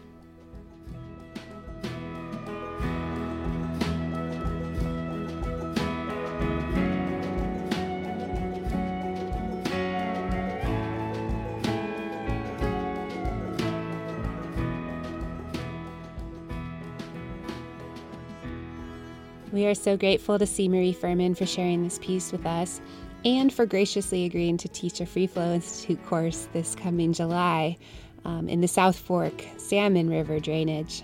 We 19.53 19.67
are 19.67 19.75
so 19.75 19.97
grateful 19.97 20.39
to 20.39 20.45
CMarie 20.45 20.97
Fuhrman 20.97 21.37
for 21.37 21.45
sharing 21.45 21.83
this 21.83 21.99
piece 21.99 22.31
with 22.31 22.47
us 22.47 22.81
and 23.25 23.53
for 23.53 23.67
graciously 23.67 24.25
agreeing 24.25 24.57
to 24.59 24.69
teach 24.69 25.01
a 25.01 25.05
Freeflow 25.05 25.55
Institute 25.55 26.05
course 26.07 26.49
this 26.53 26.75
coming 26.75 27.13
July 27.13 27.77
um, 28.25 28.49
in 28.49 28.61
the 28.61 28.69
South 28.69 28.99
Fork 28.99 29.45
Salmon 29.57 30.09
River 30.09 30.41
drainage. 30.41 31.03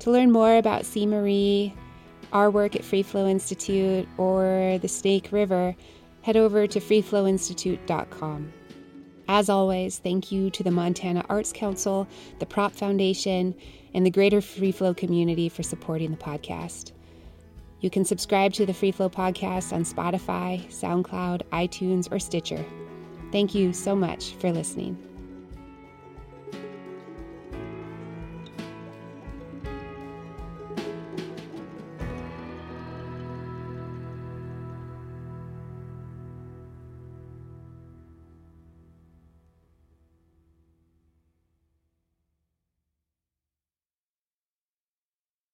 To 0.00 0.10
learn 0.10 0.30
more 0.30 0.56
about 0.56 0.82
CMarie, 0.82 1.72
our 2.32 2.50
work 2.50 2.76
at 2.76 2.82
Freeflow 2.82 3.30
Institute, 3.30 4.08
or 4.18 4.78
the 4.80 4.88
Snake 4.88 5.30
River, 5.32 5.74
head 6.22 6.36
over 6.36 6.66
to 6.66 6.80
freeflowinstitute.com. 6.80 8.52
As 9.28 9.48
always, 9.48 9.98
thank 9.98 10.30
you 10.30 10.50
to 10.50 10.62
the 10.62 10.70
Montana 10.70 11.24
Arts 11.28 11.52
Council, 11.52 12.06
the 12.38 12.46
Prop 12.46 12.72
Foundation, 12.72 13.54
and 13.94 14.06
the 14.06 14.10
greater 14.10 14.40
Freeflow 14.40 14.96
community 14.96 15.48
for 15.48 15.62
supporting 15.62 16.10
the 16.10 16.16
podcast. 16.16 16.92
You 17.86 17.90
can 17.90 18.04
subscribe 18.04 18.52
to 18.54 18.66
the 18.66 18.72
Freeflow 18.72 19.12
podcast 19.12 19.72
on 19.72 19.84
Spotify, 19.84 20.66
SoundCloud, 20.66 21.42
iTunes, 21.52 22.10
or 22.10 22.18
Stitcher. 22.18 22.64
Thank 23.30 23.54
you 23.54 23.72
so 23.72 23.94
much 23.94 24.32
for 24.40 24.50
listening. 24.50 24.98